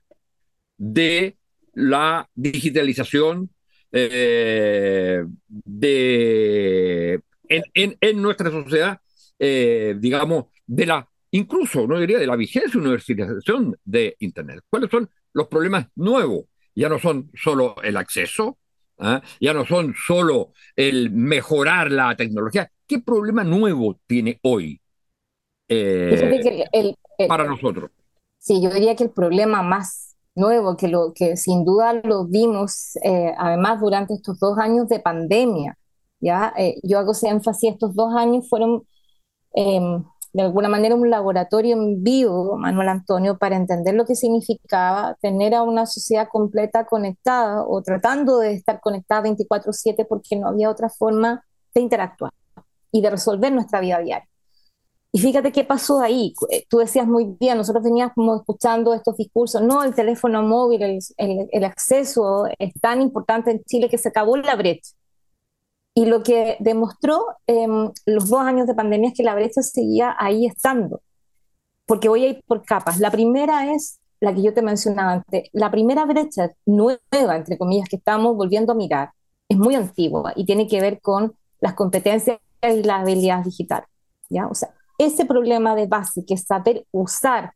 de 0.77 1.37
la 1.75 2.29
digitalización 2.35 3.49
eh, 3.93 5.25
de, 5.49 7.21
en, 7.49 7.97
en, 8.01 8.21
nuestra 8.21 8.51
sociedad, 8.51 8.99
eh, 9.39 9.95
digamos, 10.01 10.47
de 10.67 10.87
la, 10.87 11.09
incluso, 11.31 11.87
no 11.87 12.01
diría, 12.01 12.19
de 12.19 12.27
la 12.27 12.35
vigencia 12.35 12.81
universización 12.81 13.79
de 13.85 14.17
Internet. 14.19 14.65
¿Cuáles 14.69 14.91
son 14.91 15.09
los 15.33 15.47
problemas 15.47 15.87
nuevos? 15.95 16.47
Ya 16.75 16.89
no 16.89 16.99
son 16.99 17.31
solo 17.35 17.77
el 17.83 17.97
acceso, 17.97 18.59
¿ah? 18.99 19.23
ya 19.41 19.53
no 19.53 19.65
son 19.65 19.95
solo 19.95 20.53
el 20.77 21.11
mejorar 21.11 21.91
la 21.91 22.17
tecnología. 22.17 22.71
¿Qué 22.87 22.99
problema 22.99 23.45
nuevo 23.45 23.99
tiene 24.07 24.39
hoy 24.43 24.81
eh, 25.69 26.95
para 27.29 27.45
nosotros? 27.45 27.91
Sí, 28.39 28.61
yo 28.63 28.71
diría 28.71 28.95
que 28.95 29.05
el 29.05 29.11
problema 29.11 29.63
más 29.63 30.17
nuevo, 30.35 30.77
que, 30.77 30.89
lo, 30.89 31.13
que 31.15 31.37
sin 31.37 31.65
duda 31.65 31.95
lo 32.05 32.27
vimos 32.27 32.97
eh, 33.03 33.33
además 33.39 33.81
durante 33.81 34.15
estos 34.15 34.39
dos 34.39 34.59
años 34.59 34.89
de 34.89 35.01
pandemia. 35.01 35.79
¿ya? 36.21 36.53
Eh, 36.59 36.81
yo 36.83 36.99
hago 36.99 37.13
ese 37.13 37.29
énfasis, 37.29 37.73
estos 37.73 37.95
dos 37.95 38.15
años 38.15 38.49
fueron 38.49 38.87
em, 39.55 40.05
de 40.35 40.43
alguna 40.43 40.69
manera 40.69 40.97
un 40.97 41.09
laboratorio 41.11 41.77
en 41.77 42.03
vivo, 42.03 42.59
Manuel 42.59 42.89
Antonio, 42.89 43.39
para 43.39 43.57
entender 43.57 43.95
lo 43.95 44.05
que 44.05 44.17
significaba 44.17 45.17
tener 45.23 45.55
a 45.55 45.63
una 45.63 45.87
sociedad 45.87 46.27
completa 46.29 46.87
conectada 46.87 47.63
o 47.65 47.81
tratando 47.83 48.41
de 48.41 48.55
estar 48.55 48.81
conectada 48.81 49.23
24/7 49.23 50.05
porque 50.05 50.35
no 50.37 50.49
había 50.49 50.71
otra 50.71 50.89
forma 50.91 51.45
de 51.73 51.83
interactuar 51.83 52.33
y 52.91 53.01
de 53.01 53.11
resolver 53.11 53.53
nuestra 53.53 53.81
vida 53.81 54.01
diaria. 54.01 54.29
Y 55.13 55.21
fíjate 55.21 55.53
qué 55.53 55.63
pasó 55.63 56.01
ahí. 56.01 56.35
Eh, 56.51 56.65
tú 56.69 56.79
decías 56.79 57.07
muy 57.07 57.37
bien, 57.39 57.57
nosotros 57.57 57.85
veníamos 57.85 58.41
escuchando 58.41 58.93
estos 58.93 59.17
discursos, 59.17 59.63
no, 59.63 59.85
el 59.85 59.95
teléfono 59.95 60.43
móvil, 60.43 60.83
el, 60.83 60.99
el, 61.53 61.65
acceso 61.65 62.47
es 62.59 62.75
tan 62.81 63.01
importante 63.01 63.53
en 63.53 63.63
Chile 63.63 63.89
que 63.89 63.99
se 63.99 64.09
acabó 64.09 64.37
la 64.37 64.57
brecha. 64.57 64.91
Y 65.95 66.07
lo 66.07 66.23
que 66.23 66.57
demostró 66.61 67.25
em, 67.47 67.93
los 68.05 68.29
dos 68.29 68.41
años 68.41 68.67
de 68.67 68.75
pandemia 68.75 69.11
es 69.11 69.15
que 69.15 69.23
la 69.23 69.35
brecha 69.35 69.63
seguía 69.63 70.17
ahí 70.19 70.47
estando. 70.47 71.01
Porque 71.87 72.09
voy 72.09 72.25
a 72.25 72.29
ir 72.31 72.43
por 72.47 72.65
capas. 72.65 72.99
La 72.99 73.11
primera 73.11 73.73
es 73.73 74.01
la 74.21 74.35
que 74.35 74.43
yo 74.43 74.53
te 74.55 74.63
mencionaba 74.63 75.13
antes. 75.13 75.49
La 75.53 75.71
primera 75.71 76.05
brecha 76.05 76.51
nueva, 76.67 77.37
entre 77.37 77.59
comillas, 77.59 77.89
que 77.89 77.97
estamos 77.97 78.37
volviendo 78.37 78.73
a 78.73 78.77
mirar, 78.77 79.11
es 79.49 79.59
muy 79.59 79.75
antigua 79.75 80.33
y 80.35 80.45
tiene 80.47 80.67
que 80.67 80.81
ver 80.81 81.01
con 81.01 81.37
las 81.61 81.75
competencias 81.75 82.39
y 82.63 82.83
las 82.83 83.03
habilidades 83.03 83.45
digitales. 83.45 83.89
¿ya? 84.31 84.47
O 84.49 84.55
sea, 84.55 84.71
ese 84.99 85.25
problema 85.27 85.75
de 85.75 85.87
base, 85.87 86.25
que 86.25 86.35
es 86.35 86.45
saber 86.45 86.87
usar, 86.91 87.53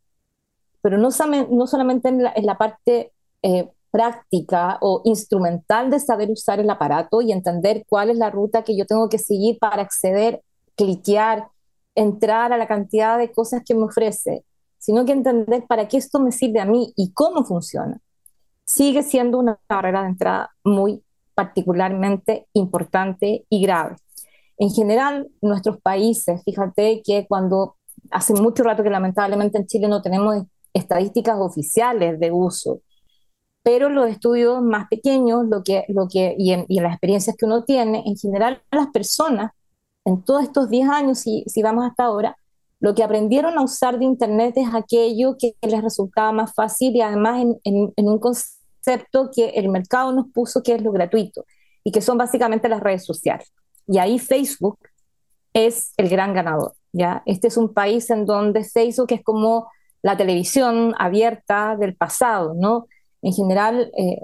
pero 0.82 0.98
no, 0.98 1.08
no 1.50 1.66
solamente 1.66 2.08
en 2.08 2.22
la, 2.22 2.58
parte 2.58 3.12
eh, 3.42 3.68
práctica 3.90 4.78
o 4.80 5.02
instrumental 5.04 5.90
de 5.90 6.00
saber 6.00 6.30
usar 6.30 6.60
el 6.60 6.70
aparato 6.70 7.20
y 7.22 7.32
entender 7.32 7.84
cuál 7.88 8.10
es 8.10 8.18
la 8.18 8.30
ruta 8.30 8.62
que 8.62 8.76
yo 8.76 8.86
tengo 8.86 9.08
que 9.08 9.18
seguir 9.18 9.58
para 9.58 9.82
acceder, 9.82 10.42
cliquear, 10.76 11.48
entrar 11.94 12.52
a 12.52 12.58
la 12.58 12.66
cantidad 12.66 13.18
de 13.18 13.32
cosas 13.32 13.62
que 13.64 13.74
me 13.74 13.84
ofrece, 13.84 14.44
sino 14.78 15.04
que 15.04 15.12
entender 15.12 15.66
para 15.66 15.88
qué 15.88 15.96
esto 15.96 16.20
me 16.20 16.32
sirve 16.32 16.60
a 16.60 16.64
mí 16.64 16.92
y 16.96 17.12
cómo 17.12 17.44
funciona, 17.44 18.00
sigue 18.64 19.02
siendo 19.02 19.38
una 19.38 19.58
barrera 19.68 20.02
de 20.02 20.08
entrada 20.08 20.50
muy 20.64 21.02
particularmente 21.34 22.46
importante 22.52 23.46
y 23.48 23.62
grave. 23.62 23.96
En 24.58 24.70
general, 24.70 25.28
nuestros 25.40 25.80
países, 25.80 26.42
fíjate 26.44 27.00
que 27.04 27.26
cuando 27.28 27.76
hace 28.10 28.34
mucho 28.34 28.64
rato 28.64 28.82
que 28.82 28.90
lamentablemente 28.90 29.58
en 29.58 29.66
Chile 29.66 29.88
no 29.88 30.02
tenemos 30.02 30.44
estadísticas 30.72 31.36
oficiales 31.38 32.18
de 32.18 32.32
uso, 32.32 32.80
pero 33.68 33.90
los 33.90 34.08
estudios 34.08 34.62
más 34.62 34.88
pequeños 34.88 35.44
lo 35.46 35.62
que, 35.62 35.84
lo 35.88 36.08
que, 36.08 36.34
y, 36.38 36.52
en, 36.52 36.64
las 36.70 36.92
experiencias 36.92 37.36
que 37.36 37.44
uno 37.44 37.64
tiene, 37.64 38.02
en 38.06 38.16
general 38.16 38.62
las 38.70 38.86
personas 38.86 39.52
en 40.06 40.24
todos 40.24 40.44
estos 40.44 40.70
10 40.70 40.88
años, 40.88 41.18
si, 41.18 41.44
si 41.46 41.62
vamos 41.62 41.84
hasta 41.84 42.04
ahora, 42.04 42.34
lo 42.80 42.94
que 42.94 43.04
aprendieron 43.04 43.58
a 43.58 43.62
usar 43.62 43.98
de 43.98 44.06
Internet 44.06 44.54
es 44.56 44.68
aquello 44.72 45.36
que 45.38 45.52
les 45.60 45.82
resultaba 45.82 46.32
más 46.32 46.54
fácil 46.54 46.96
y 46.96 47.02
además 47.02 47.44
en, 47.62 47.92
un 47.94 48.18
concepto 48.18 49.30
que 49.30 49.50
el 49.50 49.68
mercado 49.68 50.12
nos 50.12 50.32
puso, 50.32 50.62
que 50.62 50.76
es 50.76 50.80
lo 50.80 50.90
gratuito, 50.90 51.44
y 51.84 51.92
que 51.92 52.00
son 52.00 52.16
básicamente 52.16 52.70
las 52.70 52.80
redes 52.80 53.04
sociales. 53.04 53.52
Y 53.86 53.98
ahí 53.98 54.18
Facebook 54.18 54.78
es 55.52 55.92
el 55.98 56.08
gran 56.08 56.32
ganador. 56.32 56.72
¿ya? 56.90 57.22
Este 57.26 57.48
es 57.48 57.58
un 57.58 57.74
país 57.74 58.08
en 58.08 58.24
donde 58.24 58.64
Facebook 58.64 59.12
es 59.12 59.22
como 59.22 59.70
la 60.00 60.16
televisión 60.16 60.94
abierta 60.98 61.76
del 61.76 61.96
pasado, 61.96 62.54
¿no? 62.54 62.86
En 63.22 63.32
general, 63.32 63.90
eh, 63.96 64.20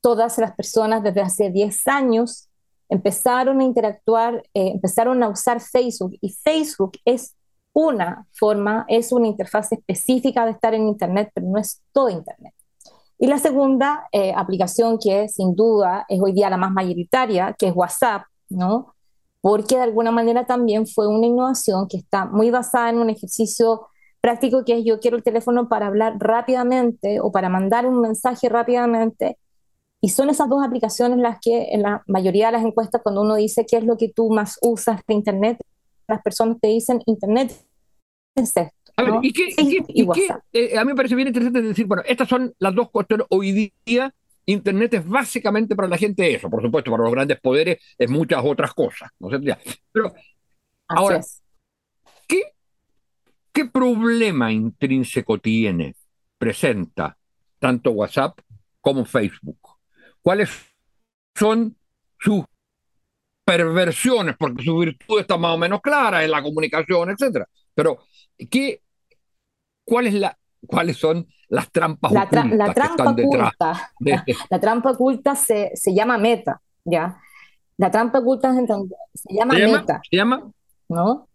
todas 0.00 0.38
las 0.38 0.52
personas 0.52 1.02
desde 1.02 1.20
hace 1.20 1.50
10 1.50 1.88
años 1.88 2.48
empezaron 2.88 3.60
a 3.60 3.64
interactuar, 3.64 4.42
eh, 4.54 4.68
empezaron 4.68 5.22
a 5.22 5.28
usar 5.28 5.60
Facebook 5.60 6.16
y 6.20 6.30
Facebook 6.30 6.92
es 7.04 7.34
una 7.72 8.26
forma, 8.32 8.84
es 8.88 9.12
una 9.12 9.28
interfaz 9.28 9.72
específica 9.72 10.44
de 10.44 10.52
estar 10.52 10.74
en 10.74 10.88
Internet, 10.88 11.30
pero 11.32 11.46
no 11.46 11.58
es 11.58 11.80
todo 11.92 12.08
Internet. 12.08 12.54
Y 13.18 13.26
la 13.26 13.38
segunda 13.38 14.08
eh, 14.12 14.32
aplicación 14.34 14.98
que 14.98 15.28
sin 15.28 15.54
duda 15.54 16.06
es 16.08 16.20
hoy 16.20 16.32
día 16.32 16.50
la 16.50 16.56
más 16.56 16.72
mayoritaria, 16.72 17.54
que 17.58 17.68
es 17.68 17.76
WhatsApp, 17.76 18.22
¿no? 18.48 18.94
Porque 19.42 19.76
de 19.76 19.82
alguna 19.82 20.10
manera 20.10 20.46
también 20.46 20.86
fue 20.86 21.06
una 21.06 21.26
innovación 21.26 21.86
que 21.86 21.98
está 21.98 22.24
muy 22.24 22.50
basada 22.50 22.88
en 22.88 22.98
un 22.98 23.10
ejercicio 23.10 23.88
práctico 24.20 24.64
que 24.64 24.78
es 24.78 24.84
yo 24.84 25.00
quiero 25.00 25.16
el 25.16 25.22
teléfono 25.22 25.68
para 25.68 25.86
hablar 25.86 26.14
rápidamente 26.18 27.20
o 27.20 27.32
para 27.32 27.48
mandar 27.48 27.86
un 27.86 28.00
mensaje 28.00 28.48
rápidamente. 28.48 29.38
Y 30.02 30.10
son 30.10 30.30
esas 30.30 30.48
dos 30.48 30.64
aplicaciones 30.64 31.18
las 31.18 31.38
que 31.40 31.68
en 31.72 31.82
la 31.82 32.02
mayoría 32.06 32.46
de 32.46 32.52
las 32.52 32.64
encuestas, 32.64 33.02
cuando 33.02 33.22
uno 33.22 33.34
dice 33.34 33.66
qué 33.66 33.76
es 33.76 33.84
lo 33.84 33.96
que 33.96 34.08
tú 34.08 34.30
más 34.30 34.58
usas 34.62 35.00
de 35.06 35.14
Internet, 35.14 35.58
las 36.08 36.22
personas 36.22 36.58
te 36.60 36.68
dicen 36.68 37.02
Internet 37.06 37.52
es 38.34 38.56
esto. 38.56 38.92
A 38.96 39.02
ver, 39.02 39.14
¿y 39.22 39.32
qué? 39.32 39.54
Eh, 40.52 40.78
a 40.78 40.84
mí 40.84 40.90
me 40.90 40.94
parece 40.94 41.14
bien 41.14 41.28
interesante 41.28 41.62
decir, 41.62 41.86
bueno, 41.86 42.02
estas 42.06 42.28
son 42.28 42.54
las 42.58 42.74
dos 42.74 42.90
cuestiones. 42.90 43.26
Hoy 43.30 43.72
día 43.84 44.14
Internet 44.46 44.94
es 44.94 45.08
básicamente 45.08 45.76
para 45.76 45.88
la 45.88 45.96
gente 45.96 46.34
eso, 46.34 46.50
por 46.50 46.62
supuesto, 46.62 46.90
para 46.90 47.04
los 47.04 47.12
grandes 47.12 47.40
poderes 47.40 47.78
es 47.96 48.10
muchas 48.10 48.42
otras 48.44 48.74
cosas, 48.74 49.10
¿no 49.18 49.30
sé? 49.30 49.38
Pero 49.92 50.12
ahora, 50.88 51.20
¿qué, 51.20 51.26
¿qué 53.60 53.66
problema 53.66 54.50
intrínseco 54.50 55.38
tiene, 55.38 55.94
presenta 56.38 57.16
tanto 57.58 57.90
WhatsApp 57.90 58.38
como 58.80 59.04
Facebook? 59.04 59.58
¿Cuáles 60.22 60.50
son 61.34 61.76
sus 62.18 62.44
perversiones? 63.44 64.36
Porque 64.38 64.64
su 64.64 64.78
virtud 64.78 65.20
está 65.20 65.36
más 65.36 65.54
o 65.54 65.58
menos 65.58 65.82
clara 65.82 66.24
en 66.24 66.30
la 66.30 66.42
comunicación, 66.42 67.10
etcétera. 67.10 67.46
Pero, 67.74 67.98
¿qué, 68.50 68.80
cuál 69.84 70.06
es 70.06 70.14
la, 70.14 70.38
¿cuáles 70.66 70.96
son 70.96 71.26
las 71.48 71.70
trampas 71.70 72.12
la 72.12 72.22
ocultas 72.22 72.50
la 72.52 72.72
trampa 72.72 73.10
oculta, 73.10 73.92
este 74.06 74.36
La 74.48 74.60
trampa 74.60 74.90
oculta 74.92 75.34
se, 75.34 75.72
se, 75.74 75.94
llama 75.94 76.16
meta, 76.16 76.62
¿ya? 76.84 77.20
La 77.76 77.90
trampa 77.90 78.20
oculta 78.20 78.54
se 78.54 79.34
llama 79.34 79.54
meta. 79.54 80.00
¿Se 80.08 80.16
llama? 80.16 80.50
¿No? 80.88 81.29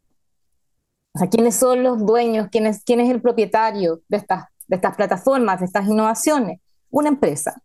O 1.15 1.17
sea, 1.17 1.29
¿quiénes 1.29 1.55
son 1.55 1.81
los 1.81 2.05
dueños? 2.05 2.49
¿Quién 2.51 2.67
es, 2.67 2.83
quién 2.83 2.99
es 2.99 3.09
el 3.09 3.21
propietario 3.21 4.01
de 4.09 4.17
estas, 4.17 4.45
de 4.67 4.75
estas 4.75 4.97
plataformas, 4.97 5.61
de 5.61 5.65
estas 5.65 5.87
innovaciones? 5.87 6.59
Una 6.89 7.07
empresa. 7.07 7.61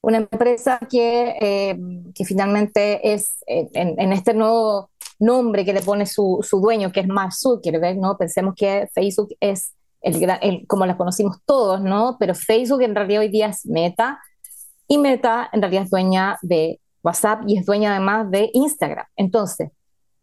Una 0.00 0.16
empresa 0.16 0.78
que, 0.90 1.36
eh, 1.40 1.78
que 2.14 2.24
finalmente 2.24 3.12
es 3.12 3.36
eh, 3.46 3.68
en, 3.74 4.00
en, 4.00 4.12
este 4.14 4.32
nuevo 4.32 4.90
nombre 5.18 5.64
que 5.66 5.74
le 5.74 5.82
pone 5.82 6.06
su, 6.06 6.40
su 6.42 6.58
dueño, 6.60 6.90
que 6.90 7.00
es 7.00 7.06
Mark 7.06 7.34
Zuckerberg, 7.34 7.98
¿no? 7.98 8.16
Pensemos 8.16 8.54
que 8.54 8.88
Facebook 8.94 9.34
es 9.40 9.74
el, 10.00 10.66
como 10.66 10.86
la 10.86 10.96
conocimos 10.96 11.36
todos, 11.44 11.82
¿no? 11.82 12.16
Pero 12.18 12.34
Facebook 12.34 12.82
en 12.82 12.94
realidad 12.94 13.20
hoy 13.20 13.28
día 13.28 13.48
es 13.48 13.66
Meta 13.66 14.20
y 14.88 14.98
Meta 14.98 15.50
en 15.52 15.60
realidad 15.60 15.84
es 15.84 15.90
dueña 15.90 16.38
de 16.42 16.80
WhatsApp 17.02 17.42
y 17.46 17.58
es 17.58 17.66
dueña 17.66 17.90
además 17.90 18.30
de 18.30 18.50
Instagram. 18.54 19.06
Entonces, 19.16 19.70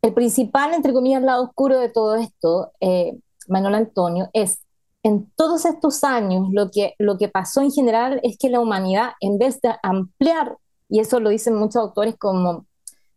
el 0.01 0.13
principal, 0.13 0.73
entre 0.73 0.93
comillas, 0.93 1.21
lado 1.21 1.43
oscuro 1.43 1.79
de 1.79 1.89
todo 1.89 2.15
esto, 2.15 2.71
eh, 2.79 3.17
Manuel 3.47 3.75
Antonio, 3.75 4.29
es 4.33 4.59
en 5.03 5.31
todos 5.35 5.65
estos 5.65 6.03
años 6.03 6.47
lo 6.51 6.69
que, 6.69 6.93
lo 6.99 7.17
que 7.17 7.27
pasó 7.27 7.61
en 7.61 7.71
general 7.71 8.19
es 8.23 8.37
que 8.37 8.49
la 8.49 8.59
humanidad, 8.59 9.11
en 9.19 9.37
vez 9.37 9.59
de 9.61 9.73
ampliar, 9.81 10.57
y 10.89 10.99
eso 10.99 11.19
lo 11.19 11.29
dicen 11.29 11.55
muchos 11.55 11.77
autores 11.77 12.15
como 12.17 12.65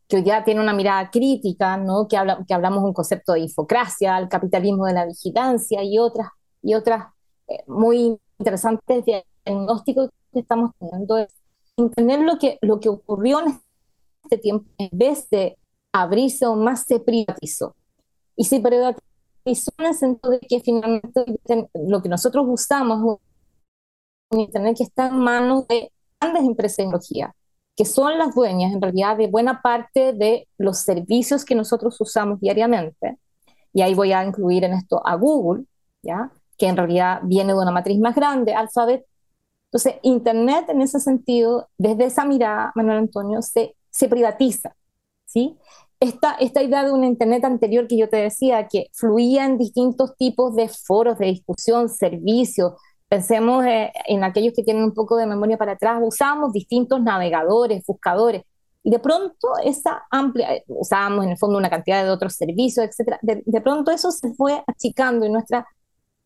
que 0.09 0.23
día 0.23 0.45
tiene 0.45 0.61
una 0.61 0.75
mirada 0.75 1.11
crítica, 1.11 1.77
¿no? 1.77 2.07
que, 2.09 2.17
habla, 2.17 2.45
que 2.47 2.55
hablamos 2.55 2.85
un 2.85 2.93
concepto 2.93 3.33
de 3.33 3.41
infocracia, 3.41 4.19
el 4.19 4.29
capitalismo 4.29 4.87
de 4.87 4.93
la 4.93 5.07
vigilancia 5.07 5.83
y 5.83 5.99
otras 5.99 6.29
y 6.63 6.75
otras 6.75 7.07
eh, 7.49 7.63
muy 7.67 8.19
interesantes 8.39 9.05
diagnósticos 9.05 10.11
que 10.33 10.41
estamos 10.41 10.73
teniendo 10.79 11.19
es 11.19 11.29
entender 11.77 12.21
lo 12.21 12.39
que, 12.39 12.59
lo 12.63 12.81
que 12.81 12.89
ocurrió 12.89 13.41
en 13.41 13.61
este 14.25 14.39
tiempo, 14.39 14.71
en 14.79 14.91
vez 14.93 15.29
de 15.31 15.59
abrirse 15.95 16.45
aún 16.45 16.65
más, 16.65 16.85
se 16.87 16.99
privatizó. 17.01 17.77
Y 18.37 18.45
se 18.45 18.61
privatizó 18.61 19.71
en 19.79 19.87
el 19.87 19.95
sentido 19.95 20.33
de 20.33 20.41
que 20.41 20.61
finalmente 20.61 21.25
lo 21.75 22.03
que 22.03 22.09
nosotros 22.09 22.45
usamos 22.49 23.19
un 24.31 24.41
Internet 24.41 24.77
que 24.77 24.83
está 24.83 25.07
en 25.07 25.19
manos 25.19 25.69
de 25.69 25.93
grandes 26.21 26.43
empresas 26.43 26.79
de 26.79 26.83
tecnología, 26.83 27.35
que 27.77 27.85
son 27.85 28.19
las 28.19 28.35
dueñas 28.35 28.73
en 28.73 28.83
realidad 28.83 29.17
de 29.17 29.29
buena 29.29 29.63
parte 29.63 30.13
de 30.13 30.49
los 30.59 30.79
servicios 30.79 31.45
que 31.45 31.55
nosotros 31.55 32.01
usamos 32.01 32.41
diariamente. 32.41 33.19
Y 33.73 33.83
ahí 33.83 33.95
voy 33.95 34.13
a 34.13 34.25
incluir 34.25 34.65
en 34.65 34.73
esto 34.73 35.01
a 35.07 35.15
Google, 35.15 35.65
¿ya? 36.03 36.33
que 36.59 36.67
en 36.67 36.77
realidad 36.77 37.21
viene 37.23 37.53
de 37.53 37.59
una 37.61 37.71
matriz 37.71 38.01
más 38.01 38.17
grande, 38.17 38.55
Alphabet. 38.55 39.07
Entonces, 39.67 39.95
Internet 40.03 40.69
en 40.69 40.81
ese 40.83 40.99
sentido, 40.99 41.69
desde 41.79 42.07
esa 42.07 42.25
mirada, 42.25 42.73
Manuel 42.75 42.99
Antonio, 42.99 43.43
se, 43.43 43.77
se 43.91 44.09
privatiza. 44.09 44.75
¿sí? 45.35 45.59
Esta, 46.05 46.35
esta 46.35 46.63
idea 46.63 46.85
de 46.85 46.93
un 46.93 47.03
Internet 47.03 47.47
anterior 47.47 47.89
que 47.89 47.97
yo 47.97 48.11
te 48.11 48.19
decía, 48.19 48.69
que 48.69 48.91
fluía 48.93 49.47
en 49.47 49.57
distintos 49.57 50.15
tipos 50.19 50.55
de 50.55 50.69
foros 50.69 51.17
de 51.17 51.29
discusión, 51.29 51.89
servicios, 51.89 52.73
pensemos 53.09 53.65
eh, 53.65 53.91
en 54.07 54.23
aquellos 54.23 54.53
que 54.55 54.63
tienen 54.63 54.85
un 54.85 54.93
poco 54.93 55.17
de 55.17 55.25
memoria 55.25 55.57
para 55.57 55.73
atrás, 55.73 55.99
usábamos 56.03 56.53
distintos 56.53 57.01
navegadores, 57.03 57.83
buscadores, 57.87 58.43
y 58.83 58.91
de 58.91 58.99
pronto 58.99 59.57
esa 59.65 60.03
amplia, 60.11 60.63
usábamos 60.67 61.25
en 61.25 61.31
el 61.31 61.39
fondo 61.39 61.57
una 61.57 61.71
cantidad 61.71 62.05
de 62.05 62.11
otros 62.11 62.35
servicios, 62.35 62.85
etcétera, 62.85 63.19
de, 63.23 63.43
de 63.47 63.61
pronto 63.63 63.91
eso 63.91 64.11
se 64.11 64.35
fue 64.35 64.63
achicando 64.67 65.25
y 65.25 65.31
nuestra 65.31 65.67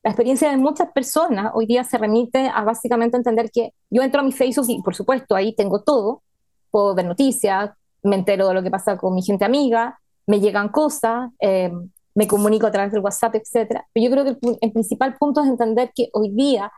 la 0.03 0.11
experiencia 0.11 0.51
de 0.51 0.57
muchas 0.57 0.91
personas 0.93 1.53
hoy 1.55 1.67
día 1.67 1.85
se 1.85 1.99
remite 1.99 2.49
a 2.53 2.65
básicamente 2.65 3.17
entender 3.17 3.49
que 3.53 3.75
yo 3.91 4.03
entro 4.03 4.23
a 4.23 4.25
mi 4.25 4.33
Facebook 4.33 4.67
y 4.69 4.83
por 4.83 4.97
supuesto 4.97 5.37
ahí 5.37 5.55
tengo 5.55 5.83
todo, 5.85 6.25
puedo 6.71 6.97
ver 6.97 7.07
noticias, 7.07 7.71
me 8.03 8.17
entero 8.17 8.49
de 8.49 8.55
lo 8.55 8.63
que 8.63 8.71
pasa 8.71 8.97
con 8.97 9.15
mi 9.15 9.23
gente 9.23 9.45
amiga, 9.45 9.99
me 10.27 10.41
llegan 10.41 10.69
cosas, 10.69 11.31
eh, 11.41 11.73
me 12.15 12.27
comunico 12.27 12.67
a 12.67 12.71
través 12.71 12.93
del 12.93 13.01
WhatsApp, 13.01 13.37
etc. 13.37 13.83
Pero 13.93 14.05
yo 14.05 14.11
creo 14.11 14.25
que 14.25 14.59
el, 14.61 14.73
principal 14.73 15.17
punto 15.17 15.43
es 15.43 15.49
entender 15.49 15.93
que 15.95 16.11
hoy 16.13 16.31
día, 16.31 16.71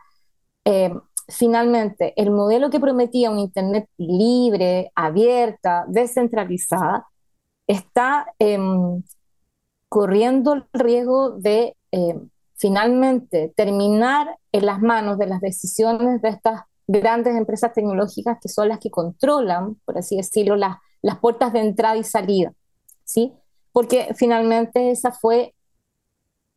eh, 0.65 0.93
finalmente, 1.27 2.13
el 2.15 2.31
modelo 2.31 2.69
que 2.69 2.79
prometía 2.79 3.31
un 3.31 3.39
Internet 3.39 3.87
libre, 3.97 4.91
abierta, 4.95 5.85
descentralizada, 5.87 7.07
está 7.67 8.27
em, 8.39 9.03
corriendo 9.89 10.53
el 10.53 10.65
riesgo 10.73 11.31
de 11.31 11.75
em, 11.91 12.29
finalmente 12.55 13.51
terminar 13.55 14.37
en 14.51 14.65
las 14.65 14.79
manos 14.81 15.17
de 15.17 15.27
las 15.27 15.41
decisiones 15.41 16.21
de 16.21 16.29
estas 16.29 16.61
grandes 16.87 17.35
empresas 17.35 17.73
tecnológicas 17.73 18.37
que 18.41 18.49
son 18.49 18.69
las 18.69 18.79
que 18.79 18.91
controlan, 18.91 19.75
por 19.85 19.97
así 19.97 20.17
decirlo, 20.17 20.55
las, 20.55 20.77
las 21.01 21.19
puertas 21.19 21.53
de 21.53 21.59
entrada 21.59 21.97
y 21.97 22.03
salida, 22.03 22.53
¿sí? 23.03 23.33
Porque 23.71 24.13
finalmente 24.15 24.91
esa 24.91 25.11
fue 25.11 25.53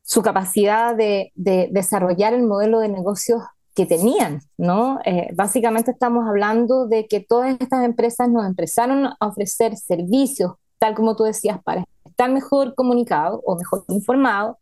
su 0.03 0.23
capacidad 0.23 0.95
de, 0.95 1.33
desarrollar 1.35 2.35
el 2.35 2.43
modelo 2.43 2.81
de 2.81 2.89
negocios 2.89 3.43
que 3.75 3.87
tenían, 3.87 4.41
¿no? 4.57 5.01
Eh, 5.05 5.29
básicamente 5.35 5.91
estamos 5.91 6.29
hablando 6.29 6.87
de 6.87 7.07
que 7.07 7.21
todas 7.21 7.57
estas 7.59 7.85
empresas 7.85 8.29
nos 8.29 8.47
empezaron 8.47 9.07
a 9.07 9.17
ofrecer 9.27 9.77
servicios, 9.77 10.53
tal 10.79 10.95
como 10.95 11.17
tú 11.17 11.25
decías, 11.25 11.61
para 11.63 11.85
estar 12.05 12.31
mejor 12.31 12.75
comunicados 12.75 13.41
o 13.45 13.57
mejor 13.57 13.85
informados, 13.89 14.57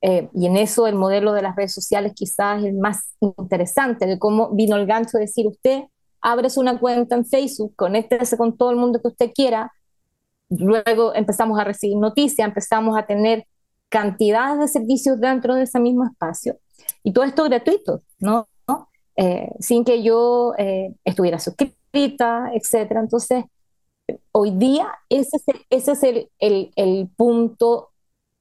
eh, 0.00 0.28
y 0.32 0.46
en 0.46 0.56
eso 0.56 0.86
el 0.86 0.94
modelo 0.94 1.32
de 1.32 1.42
las 1.42 1.56
redes 1.56 1.74
sociales 1.74 2.12
quizás 2.14 2.60
es 2.60 2.66
el 2.66 2.74
más 2.74 3.14
interesante, 3.20 4.06
de 4.06 4.18
cómo 4.18 4.50
vino 4.50 4.76
el 4.76 4.86
gancho 4.86 5.18
de 5.18 5.24
decir 5.24 5.46
usted, 5.46 5.84
abre 6.20 6.48
una 6.56 6.78
cuenta 6.78 7.14
en 7.14 7.24
Facebook, 7.24 7.74
conéctese 7.76 8.36
con 8.36 8.56
todo 8.56 8.70
el 8.70 8.76
mundo 8.76 9.00
que 9.00 9.08
usted 9.08 9.32
quiera, 9.34 9.72
luego 10.48 11.14
empezamos 11.14 11.58
a 11.58 11.64
recibir 11.64 11.96
noticias, 11.98 12.46
empezamos 12.46 12.98
a 12.98 13.06
tener 13.06 13.46
cantidades 13.88 14.60
de 14.60 14.68
servicios 14.68 15.20
dentro 15.20 15.54
de 15.54 15.62
ese 15.62 15.80
mismo 15.80 16.04
espacio, 16.04 16.58
y 17.02 17.12
todo 17.12 17.24
esto 17.24 17.44
gratuito, 17.44 18.02
¿no? 18.18 18.48
Eh, 19.20 19.50
sin 19.58 19.84
que 19.84 20.02
yo 20.02 20.54
eh, 20.58 20.94
estuviera 21.04 21.40
suscrita, 21.40 22.52
etcétera. 22.54 23.00
Entonces, 23.00 23.44
hoy 24.30 24.52
día 24.52 24.92
ese 25.08 25.38
es 25.38 25.48
el, 25.48 25.60
ese 25.70 25.92
es 25.92 26.02
el, 26.04 26.30
el, 26.38 26.70
el 26.76 27.08
punto 27.16 27.90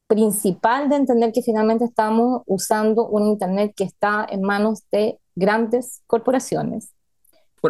principal 0.05 0.87
de 0.87 0.97
entender 0.97 1.31
que 1.31 1.41
finalmente 1.41 1.83
estamos 1.83 2.43
usando 2.45 3.07
un 3.07 3.25
Internet 3.25 3.73
que 3.75 3.85
está 3.85 4.27
en 4.29 4.43
manos 4.43 4.83
de 4.91 5.19
grandes 5.35 6.03
corporaciones. 6.05 6.91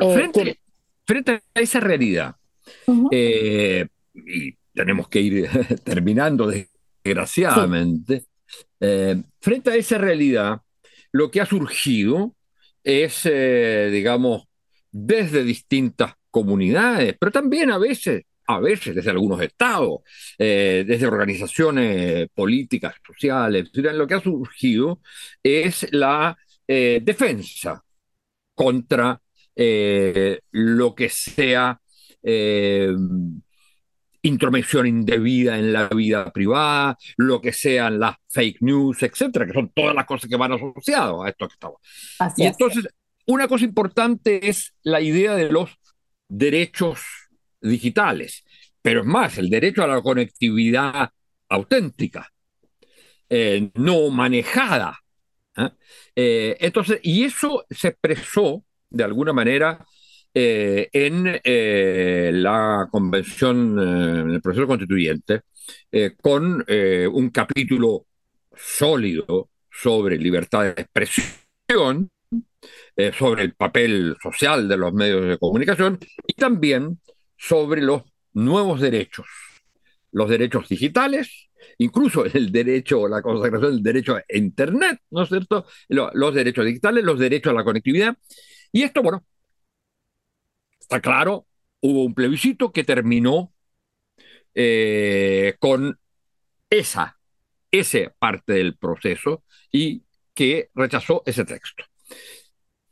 Bueno, 0.05 0.13
frente, 0.13 0.59
frente 1.05 1.31
a 1.53 1.59
esa 1.59 1.79
realidad, 1.79 2.35
eh, 3.11 3.87
y 4.13 4.53
tenemos 4.73 5.07
que 5.07 5.21
ir 5.21 5.49
terminando 5.83 6.51
desgraciadamente, 7.03 8.25
eh, 8.79 9.21
frente 9.39 9.71
a 9.71 9.75
esa 9.75 9.97
realidad, 9.97 10.61
lo 11.11 11.31
que 11.31 11.41
ha 11.41 11.45
surgido 11.45 12.35
es, 12.83 13.21
eh, 13.25 13.89
digamos, 13.91 14.43
desde 14.91 15.43
distintas 15.43 16.13
comunidades, 16.29 17.15
pero 17.19 17.31
también 17.31 17.71
a 17.71 17.77
veces, 17.77 18.23
a 18.47 18.59
veces 18.59 18.95
desde 18.95 19.09
algunos 19.09 19.41
estados, 19.41 19.99
desde 20.37 21.07
organizaciones 21.07 22.29
políticas, 22.33 22.95
sociales, 23.05 23.69
lo 23.73 24.07
que 24.07 24.13
ha 24.13 24.21
surgido 24.21 25.01
es 25.43 25.87
la 25.91 26.37
defensa 26.67 27.83
contra 28.55 29.19
eh, 29.59 30.39
lo 30.51 30.93
que 30.93 31.09
sea 31.09 31.81
eh, 32.21 32.93
intromisión 34.21 34.85
indebida 34.85 35.57
en 35.57 35.73
la 35.73 35.87
vida 35.87 36.31
privada, 36.31 36.95
lo 37.17 37.41
que 37.41 37.51
sean 37.51 37.99
las 37.99 38.17
fake 38.29 38.61
news, 38.61 39.01
etcétera, 39.01 39.47
que 39.47 39.53
son 39.53 39.71
todas 39.73 39.95
las 39.95 40.05
cosas 40.05 40.29
que 40.29 40.35
van 40.35 40.51
asociadas 40.51 41.15
a 41.23 41.29
esto 41.29 41.47
que 41.47 41.53
estamos. 41.53 41.81
y 42.37 42.43
entonces, 42.43 42.87
una 43.25 43.47
cosa 43.47 43.65
importante 43.65 44.47
es 44.47 44.75
la 44.83 45.01
idea 45.01 45.33
de 45.33 45.51
los 45.51 45.71
derechos 46.29 46.99
digitales, 47.59 48.43
pero 48.83 48.99
es 48.99 49.07
más, 49.07 49.39
el 49.39 49.49
derecho 49.49 49.83
a 49.83 49.87
la 49.87 50.03
conectividad 50.03 51.09
auténtica, 51.49 52.31
eh, 53.27 53.71
no 53.73 54.11
manejada. 54.11 54.99
entonces, 56.15 56.99
y 57.01 57.23
eso 57.23 57.65
se 57.71 57.87
expresó 57.87 58.63
de 58.89 59.03
alguna 59.03 59.33
manera 59.33 59.85
eh, 60.39 60.89
en 60.93 61.39
eh, 61.43 62.31
la 62.33 62.87
convención, 62.91 63.79
eh, 63.79 64.19
en 64.21 64.29
el 64.29 64.41
proceso 64.41 64.67
constituyente, 64.67 65.41
con 66.21 66.63
un 66.67 67.29
capítulo 67.31 68.05
sólido 68.55 69.49
sobre 69.69 70.17
libertad 70.17 70.63
de 70.63 70.81
expresión, 70.81 72.09
sobre 73.17 73.43
el 73.43 73.55
papel 73.55 74.15
social 74.21 74.67
de 74.67 74.77
los 74.77 74.93
medios 74.93 75.27
de 75.27 75.37
comunicación 75.37 75.99
y 76.25 76.33
también 76.33 76.99
sobre 77.35 77.81
los 77.81 78.03
nuevos 78.33 78.79
derechos, 78.79 79.25
los 80.11 80.29
derechos 80.29 80.69
digitales, 80.69 81.46
incluso 81.77 82.25
el 82.25 82.51
derecho, 82.51 83.07
la 83.07 83.21
consagración 83.21 83.73
del 83.73 83.83
derecho 83.83 84.15
a 84.15 84.23
Internet, 84.29 84.99
¿no 85.11 85.23
es 85.23 85.29
cierto? 85.29 85.65
Los 85.89 86.33
derechos 86.33 86.65
digitales, 86.65 87.03
los 87.03 87.19
derechos 87.19 87.51
a 87.51 87.55
la 87.55 87.63
conectividad 87.63 88.17
y 88.71 88.83
esto, 88.83 89.01
bueno, 89.01 89.25
está 90.79 91.01
claro, 91.01 91.47
hubo 91.81 92.03
un 92.03 92.13
plebiscito 92.13 92.71
que 92.71 92.83
terminó 92.83 93.53
eh, 94.55 95.55
con 95.59 95.99
esa, 96.69 97.19
esa 97.71 98.13
parte 98.19 98.53
del 98.53 98.77
proceso 98.77 99.43
y 99.71 100.03
que 100.33 100.69
rechazó 100.75 101.23
ese 101.25 101.45
texto. 101.45 101.83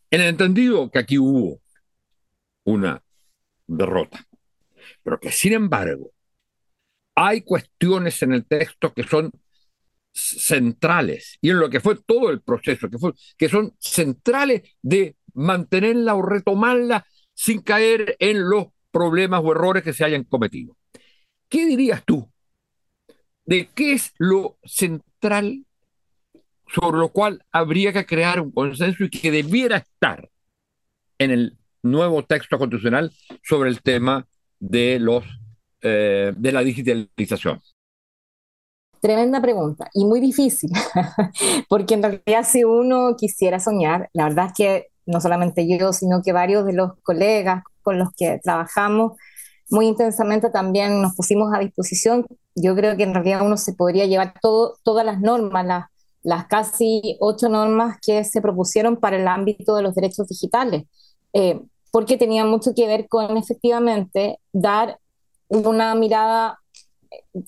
En 0.10 0.22
el 0.22 0.28
entendido 0.28 0.90
que 0.90 1.00
aquí 1.00 1.18
hubo 1.18 1.62
una 2.64 3.04
derrota, 3.68 4.26
pero 5.04 5.20
que 5.20 5.32
sin 5.32 5.54
embargo 5.54 6.15
hay 7.16 7.42
cuestiones 7.42 8.22
en 8.22 8.34
el 8.34 8.46
texto 8.46 8.94
que 8.94 9.04
son 9.04 9.32
centrales 10.12 11.38
y 11.42 11.50
en 11.50 11.60
lo 11.60 11.70
que 11.70 11.80
fue 11.80 11.96
todo 11.96 12.30
el 12.30 12.42
proceso, 12.42 12.88
que, 13.38 13.50
son 13.50 13.74
centrales 13.80 14.62
de 14.82 15.18
mantenerla 15.34 16.16
o 16.16 16.22
retomarla 16.22 17.06
sin 17.34 17.62
caer 17.62 18.16
en 18.20 18.50
los 18.50 18.68
problemas 18.92 19.42
o 19.44 19.52
errores 19.52 19.84
que 19.84 19.94
se 19.94 20.06
hayan 20.06 20.24
cometido. 20.24 20.78
¿Qué 21.50 21.66
dirías 21.66 22.04
tú 22.06 22.30
de 23.46 23.70
qué 23.76 23.94
es 23.94 24.14
lo 24.18 24.58
central 24.64 25.66
sobre 26.68 26.98
lo 26.98 27.10
cual 27.10 27.46
habría 27.52 27.94
que 27.94 28.06
crear 28.06 28.40
un 28.40 28.52
consenso 28.52 29.04
y 29.04 29.10
que 29.10 29.32
debiera 29.32 29.78
estar 29.78 30.30
en 31.18 31.32
el 31.32 31.58
nuevo 31.84 32.24
texto 32.24 32.58
constitucional 32.58 33.12
sobre 33.44 33.70
el 33.70 33.82
tema 33.82 34.28
de 34.60 35.00
los 35.00 35.24
eh, 35.86 36.34
de 36.36 36.52
la 36.52 36.62
digitalización? 36.62 37.62
Tremenda 39.00 39.40
pregunta 39.42 39.88
y 39.94 40.04
muy 40.06 40.20
difícil, 40.20 40.72
porque 41.70 41.94
en 41.94 42.04
realidad 42.04 42.44
si 42.44 42.64
uno 42.64 43.16
quisiera 43.16 43.60
soñar, 43.60 44.10
la 44.14 44.24
verdad 44.24 44.48
es 44.48 44.54
que 44.54 44.88
no 45.06 45.22
solamente 45.22 45.68
yo, 45.68 45.94
sino 45.94 46.22
que 46.24 46.34
varios 46.34 46.66
de 46.66 46.74
los 46.74 46.94
colegas 47.04 47.64
con 47.84 48.00
los 48.00 48.10
que 48.18 48.40
trabajamos 48.44 49.14
muy 49.70 49.88
intensamente 49.88 50.50
también 50.50 51.02
nos 51.02 51.16
pusimos 51.16 51.54
a 51.54 51.60
disposición. 51.60 52.26
Yo 52.56 52.76
creo 52.76 52.96
que 52.98 53.04
en 53.04 53.14
realidad 53.14 53.46
uno 53.46 53.58
se 53.58 53.74
podría 53.74 54.06
llevar 54.06 54.34
todo, 54.42 54.76
todas 54.84 55.06
las 55.06 55.20
normas, 55.20 55.66
las, 55.66 55.86
las 56.24 56.48
casi 56.48 57.18
ocho 57.20 57.50
normas 57.50 57.98
que 58.02 58.24
se 58.24 58.42
propusieron 58.42 58.98
para 58.98 59.18
el 59.18 59.28
ámbito 59.28 59.76
de 59.76 59.84
los 59.84 59.96
derechos 59.96 60.28
digitales, 60.28 60.84
eh, 61.34 61.62
porque 61.92 62.18
tenía 62.18 62.46
mucho 62.46 62.74
que 62.76 62.88
ver 62.88 63.08
con 63.08 63.38
efectivamente 63.38 64.40
dar 64.52 65.00
una 65.48 65.96
mirada 65.96 66.60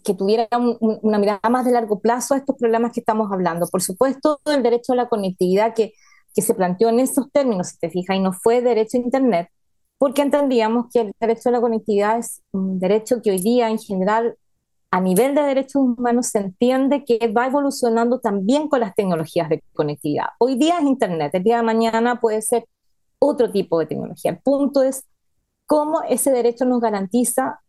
que 0.03 0.13
tuviera 0.13 0.47
una 0.79 1.17
mirada 1.17 1.49
más 1.49 1.65
de 1.65 1.71
largo 1.71 1.99
plazo 1.99 2.33
a 2.33 2.37
estos 2.37 2.55
problemas 2.55 2.93
que 2.93 3.01
estamos 3.01 3.31
hablando. 3.31 3.67
Por 3.67 3.81
supuesto, 3.81 4.39
el 4.45 4.63
derecho 4.63 4.93
a 4.93 4.95
la 4.95 5.09
conectividad 5.09 5.73
que 5.73 5.93
que 6.37 6.43
se 6.43 6.53
planteó 6.53 6.89
en 6.89 6.99
esos 6.99 7.31
términos, 7.31 7.69
si 7.69 7.79
te 7.79 7.89
fijas, 7.89 8.15
y 8.15 8.19
no 8.19 8.31
fue 8.31 8.61
derecho 8.61 8.99
a 8.99 9.01
Internet, 9.01 9.49
porque 9.97 10.21
entendíamos 10.21 10.85
que 10.93 10.99
el 10.99 11.11
derecho 11.19 11.49
a 11.49 11.53
la 11.53 11.61
conectividad 11.61 12.19
es 12.19 12.43
un 12.51 12.79
derecho 12.79 13.23
que 13.23 13.31
hoy 13.31 13.39
día 13.39 13.71
en 13.71 13.79
general 13.79 14.37
a 14.91 15.01
nivel 15.01 15.33
de 15.33 15.41
derechos 15.41 15.81
humanos 15.81 16.27
se 16.27 16.37
entiende 16.37 17.03
que 17.05 17.33
va 17.35 17.47
evolucionando 17.47 18.19
también 18.19 18.67
con 18.67 18.81
las 18.81 18.93
tecnologías 18.93 19.49
de 19.49 19.63
conectividad. 19.73 20.27
Hoy 20.37 20.59
día 20.59 20.77
es 20.77 20.83
Internet, 20.83 21.33
el 21.33 21.43
día 21.43 21.57
de 21.57 21.63
mañana 21.63 22.19
puede 22.19 22.43
ser 22.43 22.65
otro 23.17 23.51
tipo 23.51 23.79
de 23.79 23.87
tecnología. 23.87 24.29
El 24.29 24.37
punto 24.37 24.83
es 24.83 25.07
cómo 25.65 26.03
ese 26.07 26.29
derecho 26.29 26.65
nos 26.65 26.81
garantiza 26.81 27.61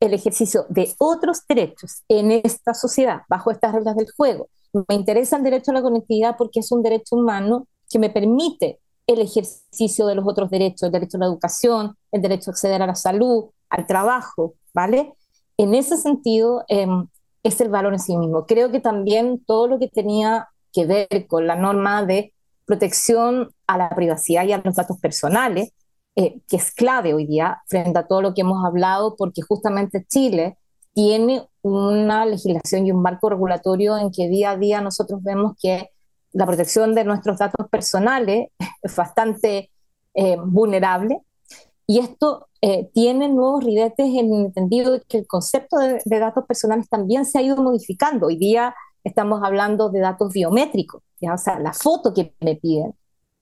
el 0.00 0.14
ejercicio 0.14 0.66
de 0.68 0.94
otros 0.98 1.42
derechos 1.48 2.02
en 2.08 2.32
esta 2.32 2.74
sociedad, 2.74 3.22
bajo 3.28 3.50
estas 3.50 3.74
reglas 3.74 3.96
del 3.96 4.10
juego. 4.16 4.48
Me 4.88 4.94
interesa 4.94 5.36
el 5.36 5.42
derecho 5.42 5.70
a 5.70 5.74
la 5.74 5.82
conectividad 5.82 6.36
porque 6.36 6.60
es 6.60 6.70
un 6.70 6.82
derecho 6.82 7.16
humano 7.16 7.66
que 7.88 7.98
me 7.98 8.10
permite 8.10 8.78
el 9.06 9.20
ejercicio 9.20 10.06
de 10.06 10.16
los 10.16 10.26
otros 10.26 10.50
derechos, 10.50 10.82
el 10.82 10.92
derecho 10.92 11.16
a 11.16 11.20
la 11.20 11.26
educación, 11.26 11.96
el 12.12 12.22
derecho 12.22 12.50
a 12.50 12.52
acceder 12.52 12.82
a 12.82 12.86
la 12.86 12.94
salud, 12.94 13.46
al 13.70 13.86
trabajo, 13.86 14.54
¿vale? 14.74 15.14
En 15.56 15.74
ese 15.74 15.96
sentido, 15.96 16.64
em, 16.68 17.06
es 17.42 17.60
el 17.60 17.68
valor 17.68 17.92
en 17.92 18.00
sí 18.00 18.16
mismo. 18.16 18.44
Creo 18.46 18.70
que 18.70 18.80
también 18.80 19.42
todo 19.44 19.68
lo 19.68 19.78
que 19.78 19.88
tenía 19.88 20.48
que 20.72 20.84
ver 20.84 21.26
con 21.28 21.46
la 21.46 21.56
norma 21.56 22.04
de 22.04 22.34
protección 22.66 23.50
a 23.66 23.78
la 23.78 23.88
privacidad 23.90 24.44
y 24.44 24.52
a 24.52 24.58
los 24.58 24.74
datos 24.74 24.98
personales, 24.98 25.72
eh, 26.16 26.40
que 26.48 26.56
es 26.56 26.72
clave 26.72 27.14
hoy 27.14 27.26
día 27.26 27.62
frente 27.66 27.98
a 27.98 28.06
todo 28.06 28.22
lo 28.22 28.34
que 28.34 28.40
hemos 28.40 28.64
hablado, 28.64 29.16
porque 29.16 29.42
justamente 29.42 30.04
Chile 30.08 30.58
tiene 30.94 31.46
una 31.62 32.24
legislación 32.24 32.86
y 32.86 32.92
un 32.92 33.02
marco 33.02 33.28
regulatorio 33.28 33.98
en 33.98 34.10
que 34.10 34.28
día 34.28 34.52
a 34.52 34.56
día 34.56 34.80
nosotros 34.80 35.22
vemos 35.22 35.52
que 35.60 35.90
la 36.32 36.46
protección 36.46 36.94
de 36.94 37.04
nuestros 37.04 37.38
datos 37.38 37.68
personales 37.68 38.48
es 38.82 38.96
bastante 38.96 39.70
eh, 40.14 40.36
vulnerable 40.42 41.20
y 41.86 42.00
esto 42.00 42.48
eh, 42.62 42.90
tiene 42.94 43.28
nuevos 43.28 43.62
ribetes 43.62 44.06
en 44.06 44.32
el 44.32 44.46
entendido 44.46 44.92
de 44.92 45.02
que 45.02 45.18
el 45.18 45.26
concepto 45.26 45.76
de, 45.78 46.00
datos 46.18 46.44
personales 46.46 46.88
también 46.88 47.24
se 47.24 47.38
ha 47.38 47.42
ido 47.42 47.56
modificando. 47.56 48.26
Hoy 48.26 48.36
día 48.36 48.74
estamos 49.04 49.40
hablando 49.44 49.88
de 49.90 50.00
datos 50.00 50.32
biométricos, 50.32 51.02
¿ya? 51.20 51.34
o 51.34 51.38
sea, 51.38 51.60
la 51.60 51.72
foto 51.72 52.12
que 52.12 52.34
me 52.40 52.56
piden 52.56 52.94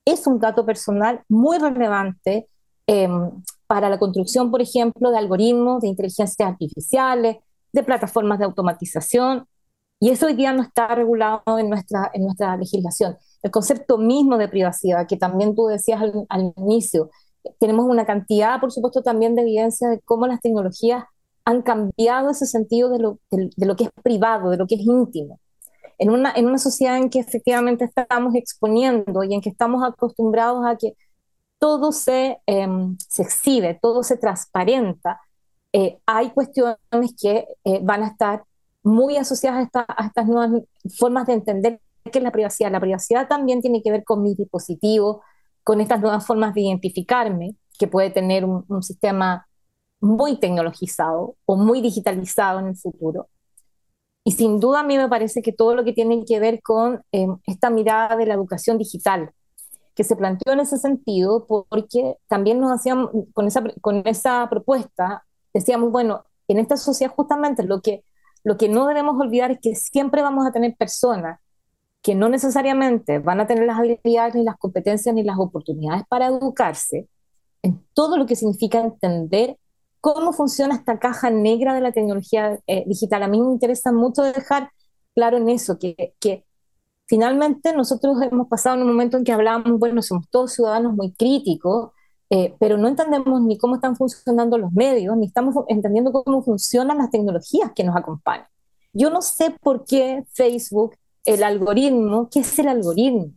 es 0.04 0.26
un 0.26 0.38
dato 0.38 0.66
personal 0.66 1.22
muy 1.28 1.58
relevante 1.58 2.48
em, 2.86 3.30
para 3.66 3.88
la 3.88 3.98
construcción, 3.98 4.50
por 4.50 4.60
ejemplo, 4.62 5.10
de 5.10 5.18
algoritmos 5.18 5.82
de 5.82 5.88
inteligencia 5.88 6.46
artificiales, 6.46 7.38
de 7.72 7.82
plataformas 7.82 8.38
de 8.38 8.44
automatización 8.44 9.46
y 10.04 10.10
eso 10.10 10.26
hoy 10.26 10.34
día 10.34 10.52
no 10.52 10.62
está 10.62 10.88
regulado 10.88 11.58
en 11.58 11.70
nuestra, 11.70 12.10
en 12.12 12.24
nuestra 12.24 12.56
legislación. 12.58 13.16
El 13.42 13.50
concepto 13.50 13.96
mismo 13.96 14.36
de 14.36 14.48
privacidad, 14.48 15.06
que 15.06 15.16
también 15.16 15.54
tú 15.54 15.66
decías 15.66 15.98
al, 16.28 16.52
inicio, 16.56 17.10
tenemos 17.58 17.86
una 17.86 18.04
cantidad, 18.04 18.60
por 18.60 18.70
supuesto, 18.70 19.02
también 19.02 19.34
de 19.34 19.40
evidencia 19.40 19.88
de 19.88 20.00
cómo 20.00 20.26
las 20.26 20.40
tecnologías 20.40 21.04
han 21.46 21.62
cambiado 21.62 22.30
ese 22.30 22.44
sentido 22.44 22.90
de 22.90 22.98
lo, 22.98 23.18
de, 23.30 23.50
lo 23.64 23.76
que 23.76 23.84
es 23.84 23.90
privado, 24.02 24.50
de 24.50 24.58
lo 24.58 24.66
que 24.66 24.74
es 24.74 24.82
íntimo. 24.82 25.40
En 25.96 26.10
una, 26.10 26.32
en 26.34 26.46
una 26.46 26.58
sociedad 26.58 26.98
en 26.98 27.08
que 27.08 27.20
efectivamente 27.20 27.86
estamos 27.86 28.34
exponiendo 28.34 29.24
y 29.24 29.32
en 29.32 29.40
que 29.40 29.48
estamos 29.48 29.82
acostumbrados 29.82 30.66
a 30.66 30.76
que 30.76 30.94
todo 31.64 31.92
se, 31.92 32.42
em, 32.44 32.94
se 33.08 33.22
exhibe, 33.22 33.78
todo 33.80 34.02
se 34.02 34.18
transparenta, 34.18 35.22
eh, 35.72 35.98
hay 36.04 36.28
cuestiones 36.28 36.78
que 37.18 37.46
eh, 37.64 37.80
van 37.82 38.02
a 38.02 38.08
estar 38.08 38.44
muy 38.82 39.16
asociadas 39.16 39.70
a, 39.72 40.04
estas 40.04 40.26
nuevas 40.26 40.62
formas 40.98 41.26
de 41.26 41.32
entender 41.32 41.80
qué 42.12 42.18
es 42.18 42.22
la 42.22 42.32
privacidad. 42.32 42.70
La 42.70 42.80
privacidad 42.80 43.28
también 43.28 43.62
tiene 43.62 43.82
que 43.82 43.90
ver 43.90 44.04
con 44.04 44.20
mis 44.20 44.36
dispositivos, 44.36 45.20
con 45.62 45.80
estas 45.80 46.02
nuevas 46.02 46.26
formas 46.26 46.52
de 46.52 46.60
identificarme, 46.60 47.56
que 47.78 47.88
puede 47.88 48.10
tener 48.10 48.44
un, 48.44 48.82
sistema 48.82 49.48
muy 50.02 50.38
tecnologizado 50.38 51.36
o 51.46 51.56
muy 51.56 51.80
digitalizado 51.80 52.58
en 52.58 52.66
el 52.66 52.76
futuro. 52.76 53.28
Y 54.22 54.32
sin 54.32 54.60
duda 54.60 54.80
a 54.80 54.84
mí 54.84 54.98
me 54.98 55.08
parece 55.08 55.40
que 55.40 55.54
todo 55.54 55.74
lo 55.74 55.82
que 55.82 55.94
tiene 55.94 56.26
que 56.26 56.40
ver 56.40 56.60
con 56.60 57.02
em, 57.10 57.38
esta 57.46 57.70
mirada 57.70 58.16
de 58.16 58.26
la 58.26 58.34
educación 58.34 58.76
digital, 58.76 59.32
que 59.94 60.04
se 60.04 60.16
planteó 60.16 60.52
en 60.52 60.60
ese 60.60 60.76
sentido, 60.78 61.46
porque 61.46 62.16
también 62.28 62.60
nos 62.60 62.72
hacíamos, 62.72 63.10
con 63.32 63.46
esa, 63.46 63.62
con 63.80 64.02
esa 64.06 64.48
propuesta, 64.50 65.24
decíamos, 65.52 65.92
bueno, 65.92 66.24
en 66.48 66.58
esta 66.58 66.76
sociedad 66.76 67.12
justamente 67.14 67.62
lo 67.62 67.80
que, 67.80 68.04
lo 68.42 68.56
que 68.56 68.68
no 68.68 68.86
debemos 68.86 69.18
olvidar 69.20 69.52
es 69.52 69.58
que 69.60 69.74
siempre 69.74 70.22
vamos 70.22 70.46
a 70.46 70.52
tener 70.52 70.74
personas 70.76 71.40
que 72.02 72.14
no 72.14 72.28
necesariamente 72.28 73.18
van 73.18 73.40
a 73.40 73.46
tener 73.46 73.64
las 73.64 73.78
habilidades, 73.78 74.34
ni 74.34 74.44
las 74.44 74.58
competencias, 74.58 75.14
ni 75.14 75.22
las 75.22 75.38
oportunidades 75.38 76.02
para 76.08 76.26
educarse 76.26 77.08
en 77.62 77.82
todo 77.94 78.18
lo 78.18 78.26
que 78.26 78.36
significa 78.36 78.80
entender 78.80 79.56
cómo 80.02 80.34
funciona 80.34 80.74
esta 80.74 80.98
caja 80.98 81.30
negra 81.30 81.72
de 81.72 81.80
la 81.80 81.92
tecnología 81.92 82.58
eh, 82.66 82.84
digital. 82.86 83.22
A 83.22 83.28
mí 83.28 83.40
me 83.40 83.52
interesa 83.52 83.90
mucho 83.90 84.22
dejar 84.22 84.70
claro 85.14 85.38
en 85.38 85.48
eso, 85.48 85.78
que, 85.78 86.14
que 86.20 86.44
finalmente 87.06 87.72
nosotros 87.74 88.16
hemos 88.22 88.48
pasado 88.48 88.76
en 88.76 88.82
un 88.82 88.88
momento 88.88 89.16
en 89.16 89.24
que 89.24 89.32
hablábamos, 89.32 89.78
bueno, 89.78 90.02
somos 90.02 90.28
todos 90.30 90.52
ciudadanos 90.52 90.94
muy 90.94 91.12
críticos, 91.12 91.92
eh, 92.30 92.54
pero 92.58 92.76
no 92.78 92.88
entendemos 92.88 93.42
ni 93.42 93.58
cómo 93.58 93.76
están 93.76 93.96
funcionando 93.96 94.58
los 94.58 94.72
medios, 94.72 95.16
ni 95.16 95.26
estamos 95.26 95.54
entendiendo 95.68 96.12
cómo 96.12 96.42
funcionan 96.42 96.98
las 96.98 97.10
tecnologías 97.10 97.72
que 97.74 97.84
nos 97.84 97.96
acompañan. 97.96 98.46
Yo 98.92 99.10
no 99.10 99.22
sé 99.22 99.50
por 99.60 99.84
qué 99.84 100.24
Facebook, 100.32 100.94
el 101.24 101.42
algoritmo, 101.42 102.28
¿qué 102.30 102.40
es 102.40 102.58
el 102.58 102.68
algoritmo? 102.68 103.32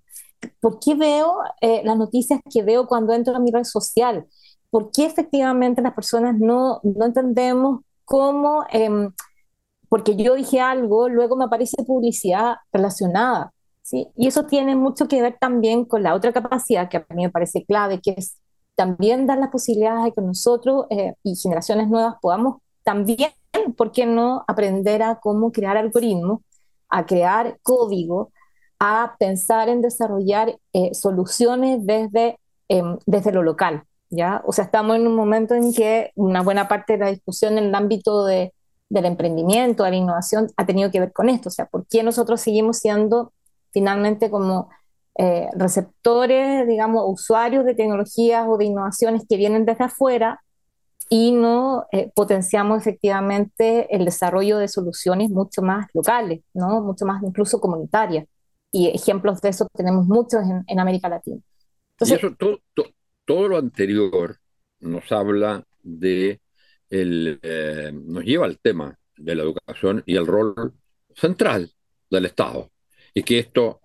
¿Por 0.59 0.79
qué 0.79 0.95
veo 0.95 1.37
eh, 1.61 1.81
las 1.83 1.97
noticias 1.97 2.39
que 2.49 2.63
veo 2.63 2.87
cuando 2.87 3.13
entro 3.13 3.35
a 3.35 3.39
mi 3.39 3.51
red 3.51 3.63
social? 3.63 4.27
¿Por 4.69 4.91
qué 4.91 5.05
efectivamente 5.05 5.81
las 5.81 5.93
personas 5.93 6.35
no, 6.37 6.79
no 6.83 7.05
entendemos 7.05 7.81
cómo, 8.05 8.65
em, 8.71 9.11
porque 9.89 10.15
yo 10.15 10.35
dije 10.35 10.59
algo, 10.59 11.09
luego 11.09 11.35
me 11.35 11.45
aparece 11.45 11.83
publicidad 11.83 12.57
relacionada? 12.71 13.53
¿Sí? 13.87 14.09
Y 14.17 14.27
eso 14.27 14.45
tiene 14.45 14.75
mucho 14.75 15.07
que 15.07 15.21
ver 15.21 15.37
también 15.39 15.85
con 15.85 16.03
la 16.03 16.13
otra 16.13 16.33
capacidad 16.33 16.89
que 16.89 16.97
a 16.97 17.05
mí 17.15 17.23
me 17.23 17.29
parece 17.29 17.63
clave, 17.63 18.01
que 18.01 18.15
es 18.17 18.37
también 18.75 19.25
dar 19.25 19.37
las 19.37 19.49
posibilidades 19.49 20.03
de 20.03 20.11
que 20.11 20.21
nosotros 20.21 20.87
eh, 20.89 21.13
y 21.23 21.35
generaciones 21.37 21.87
nuevas 21.87 22.15
podamos 22.21 22.57
también, 22.83 23.31
¿por 23.77 23.93
qué 23.93 24.05
no?, 24.05 24.43
aprender 24.47 25.01
a 25.03 25.19
cómo 25.21 25.53
crear 25.53 25.77
algoritmos, 25.77 26.41
a 26.89 27.05
crear 27.05 27.59
código, 27.63 28.31
a 28.77 29.15
pensar 29.19 29.69
en 29.69 29.81
desarrollar 29.81 30.57
eh, 30.73 30.93
soluciones 30.93 31.85
desde, 31.85 32.39
em, 32.67 32.97
desde 33.05 33.31
lo 33.31 33.41
local, 33.41 33.83
¿ya? 34.09 34.41
O 34.45 34.51
sea, 34.51 34.65
estamos 34.65 34.97
en 34.97 35.07
un 35.07 35.15
momento 35.15 35.55
en 35.55 35.73
que 35.73 36.11
una 36.15 36.41
buena 36.41 36.67
parte 36.67 36.93
de 36.93 36.99
la 36.99 37.09
discusión 37.09 37.57
en 37.57 37.65
el 37.65 37.75
ámbito 37.75 38.25
de, 38.25 38.53
del 38.89 39.05
emprendimiento, 39.05 39.83
de 39.83 39.91
la 39.91 39.95
innovación, 39.95 40.49
ha 40.57 40.65
tenido 40.65 40.91
que 40.91 40.99
ver 40.99 41.13
con 41.13 41.29
esto, 41.29 41.47
o 41.49 41.51
sea, 41.53 41.67
¿por 41.67 41.87
qué 41.87 42.03
nosotros 42.03 42.41
seguimos 42.41 42.77
siendo 42.79 43.31
finalmente 43.77 44.31
como 44.31 44.71
eh, 45.19 45.49
receptores, 45.53 46.67
digamos, 46.67 47.03
usuarios 47.05 47.63
de 47.63 47.75
tecnologías 47.75 48.43
o 48.47 48.57
de 48.57 48.65
innovaciones 48.65 49.21
que 49.29 49.37
vienen 49.37 49.65
desde 49.65 49.83
afuera 49.83 50.41
y 51.11 51.31
no 51.31 51.85
eh, 51.91 52.11
potenciamos 52.15 52.81
efectivamente 52.81 53.95
el 53.95 54.03
desarrollo 54.03 54.57
de 54.57 54.67
soluciones 54.67 55.29
mucho 55.29 55.61
más 55.61 55.85
locales, 55.93 56.41
¿no? 56.55 56.81
mucho 56.81 57.05
más 57.05 57.21
incluso 57.21 57.59
comunitarias. 57.59 58.25
Y 58.71 58.87
ejemplos 58.87 59.41
de 59.41 59.49
eso 59.49 59.67
tenemos 59.75 60.07
muchos 60.07 60.41
en, 60.67 60.79
América 60.79 61.07
Latina. 61.07 61.39
Entonces, 61.91 62.19
y 62.19 62.25
eso, 62.25 62.35
todo, 63.25 63.47
lo 63.47 63.57
anterior 63.59 64.37
nos 64.79 65.11
habla 65.11 65.63
de, 65.83 66.41
el, 66.89 67.39
eh, 67.43 67.91
nos 67.93 68.23
lleva 68.23 68.45
al 68.45 68.57
tema 68.57 68.97
de 69.15 69.35
la 69.35 69.43
educación 69.43 70.01
y 70.07 70.15
el 70.15 70.25
rol 70.25 70.73
central 71.15 71.71
del 72.09 72.25
Estado. 72.25 72.71
Y 73.17 73.23
que 73.23 73.39
esto 73.39 73.81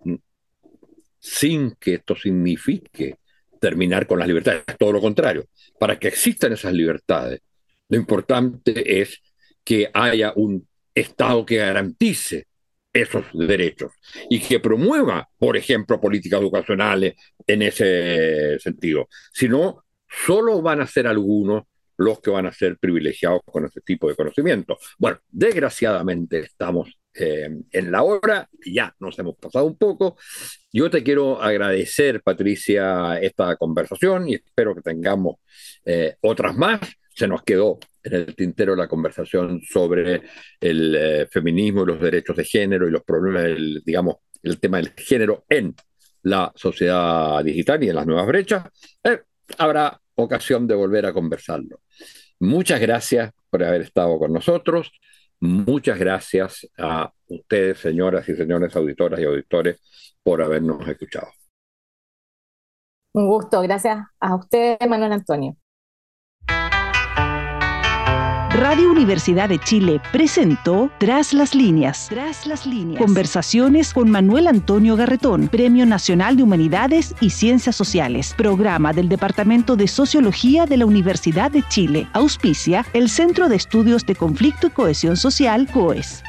sin 1.18 1.74
que 1.80 1.95
esto 1.95 2.14
signifique 2.14 3.16
terminar 3.59 4.07
con 4.07 4.18
las 4.18 4.28
libertades, 4.28 4.62
todo 4.78 4.93
lo 4.93 5.01
contrario. 5.01 5.47
Para 5.80 5.99
que 5.99 6.09
existan 6.09 6.53
esas 6.53 6.74
libertades, 6.74 7.41
lo 7.89 7.97
importante 7.97 9.01
es 9.01 9.22
que 9.64 9.89
haya 9.95 10.35
un 10.37 10.68
Estado 10.95 11.47
que 11.47 11.57
garantice 11.57 12.47
esos 12.93 13.24
derechos 13.33 13.93
y 14.28 14.39
que 14.39 14.61
promueva, 14.61 15.26
por 15.39 15.57
ejemplo, 15.57 15.99
políticas 15.99 16.43
educacionales 16.43 17.14
en 17.47 17.62
ese 17.62 18.59
sentido. 18.59 19.09
Si 19.33 19.49
no, 19.49 19.83
solo 20.26 20.61
van 20.61 20.83
a 20.83 20.87
ser 20.87 21.07
algunos 21.07 21.62
los 21.97 22.20
que 22.20 22.30
van 22.30 22.47
a 22.47 22.53
ser 22.53 22.78
privilegiados 22.78 23.40
con 23.45 23.64
ese 23.64 23.80
tipo 23.80 24.09
de 24.09 24.16
conocimiento. 24.16 24.78
Bueno, 24.99 25.18
desgraciadamente 25.30 26.40
estamos 26.40 26.99
eh, 27.14 27.51
en 27.70 27.93
la 27.93 28.03
hora, 28.03 28.49
ya 28.64 28.95
nos 29.01 29.18
hemos 29.18 29.36
pasado 29.36 29.66
un 29.66 29.76
poco. 29.76 30.16
Yo 30.72 30.90
te 30.90 31.03
quiero 31.03 31.43
agradecer, 31.43 32.22
Patricia, 32.22 33.18
esta 33.20 33.57
conversación 33.57 34.28
y 34.28 34.34
espero 34.34 34.74
que 34.74 34.82
tengamos 34.82 35.36
eh, 35.84 36.16
otras 36.20 36.57
más. 36.57 36.80
Se 37.14 37.28
nos 37.28 37.43
quedó 37.43 37.78
en 38.03 38.14
el 38.14 38.34
tintero 38.34 38.74
la 38.74 38.88
conversación 38.88 39.61
sobre 39.62 40.22
el 40.61 40.97
eh, 40.97 41.28
feminismo 41.30 41.82
y 41.82 41.86
los 41.86 42.01
derechos 42.01 42.36
de 42.36 42.45
género 42.45 42.88
y 42.88 42.90
los 42.90 43.03
problemas, 43.05 43.45
del, 43.45 43.82
digamos, 43.84 44.16
el 44.43 44.59
tema 44.59 44.78
del 44.78 44.93
género 44.97 45.45
en 45.49 45.74
la 46.22 46.51
sociedad 46.55 47.45
digital 47.45 47.82
y 47.84 47.90
en 47.90 47.97
las 47.97 48.07
nuevas 48.07 48.26
brechas. 48.26 48.64
habrá 49.59 50.01
ocasión 50.14 50.66
de 50.66 50.74
volver 50.74 51.06
a 51.06 51.12
conversarlo. 51.12 51.80
Muchas 52.40 52.80
gracias 52.80 53.32
por 53.50 53.62
haber 53.62 53.82
estado 53.82 54.18
con 54.18 54.32
nosotros. 54.32 54.92
Muchas 55.40 55.98
gracias 55.98 56.68
a 56.78 57.12
ustedes, 57.26 57.78
señoras 57.78 58.28
y 58.28 58.36
señores 58.36 58.74
auditoras 58.76 59.18
y 59.20 59.24
auditores, 59.24 59.80
por 60.22 60.42
habernos 60.42 60.86
escuchado. 60.86 61.28
Un 63.14 63.28
gusto, 63.28 63.60
gracias 63.60 64.06
a 64.20 64.34
usted, 64.36 64.78
Manuel 64.88 65.12
Antonio. 65.12 65.56
Radio 68.55 68.90
Universidad 68.90 69.48
de 69.48 69.59
Chile 69.59 70.00
presentó 70.12 70.90
Tras 70.98 71.32
las 71.32 71.55
líneas. 71.55 72.09
Tras 72.11 72.46
las 72.46 72.66
líneas. 72.66 73.03
Conversaciones 73.03 73.94
con 73.94 74.11
Manuel 74.11 74.46
Antonio 74.46 74.94
Garretón, 74.94 75.48
Premio 75.48 75.86
Nacional 75.86 76.36
de 76.36 76.42
Humanidades 76.42 77.14
y 77.20 77.30
Ciencias 77.30 77.74
Sociales, 77.74 78.34
programa 78.36 78.92
del 78.92 79.09
Departamento 79.09 79.74
de 79.74 79.88
Sociología 79.88 80.66
de 80.66 80.76
la 80.76 80.84
Universidad 80.86 81.50
de 81.50 81.62
Chile. 81.68 82.09
Auspicia 82.12 82.84
el 82.92 83.09
Centro 83.09 83.48
de 83.48 83.57
Estudios 83.57 84.05
de 84.05 84.14
Conflicto 84.14 84.66
y 84.66 84.70
Cohesión 84.70 85.16
Social, 85.16 85.66
COES. 85.72 86.22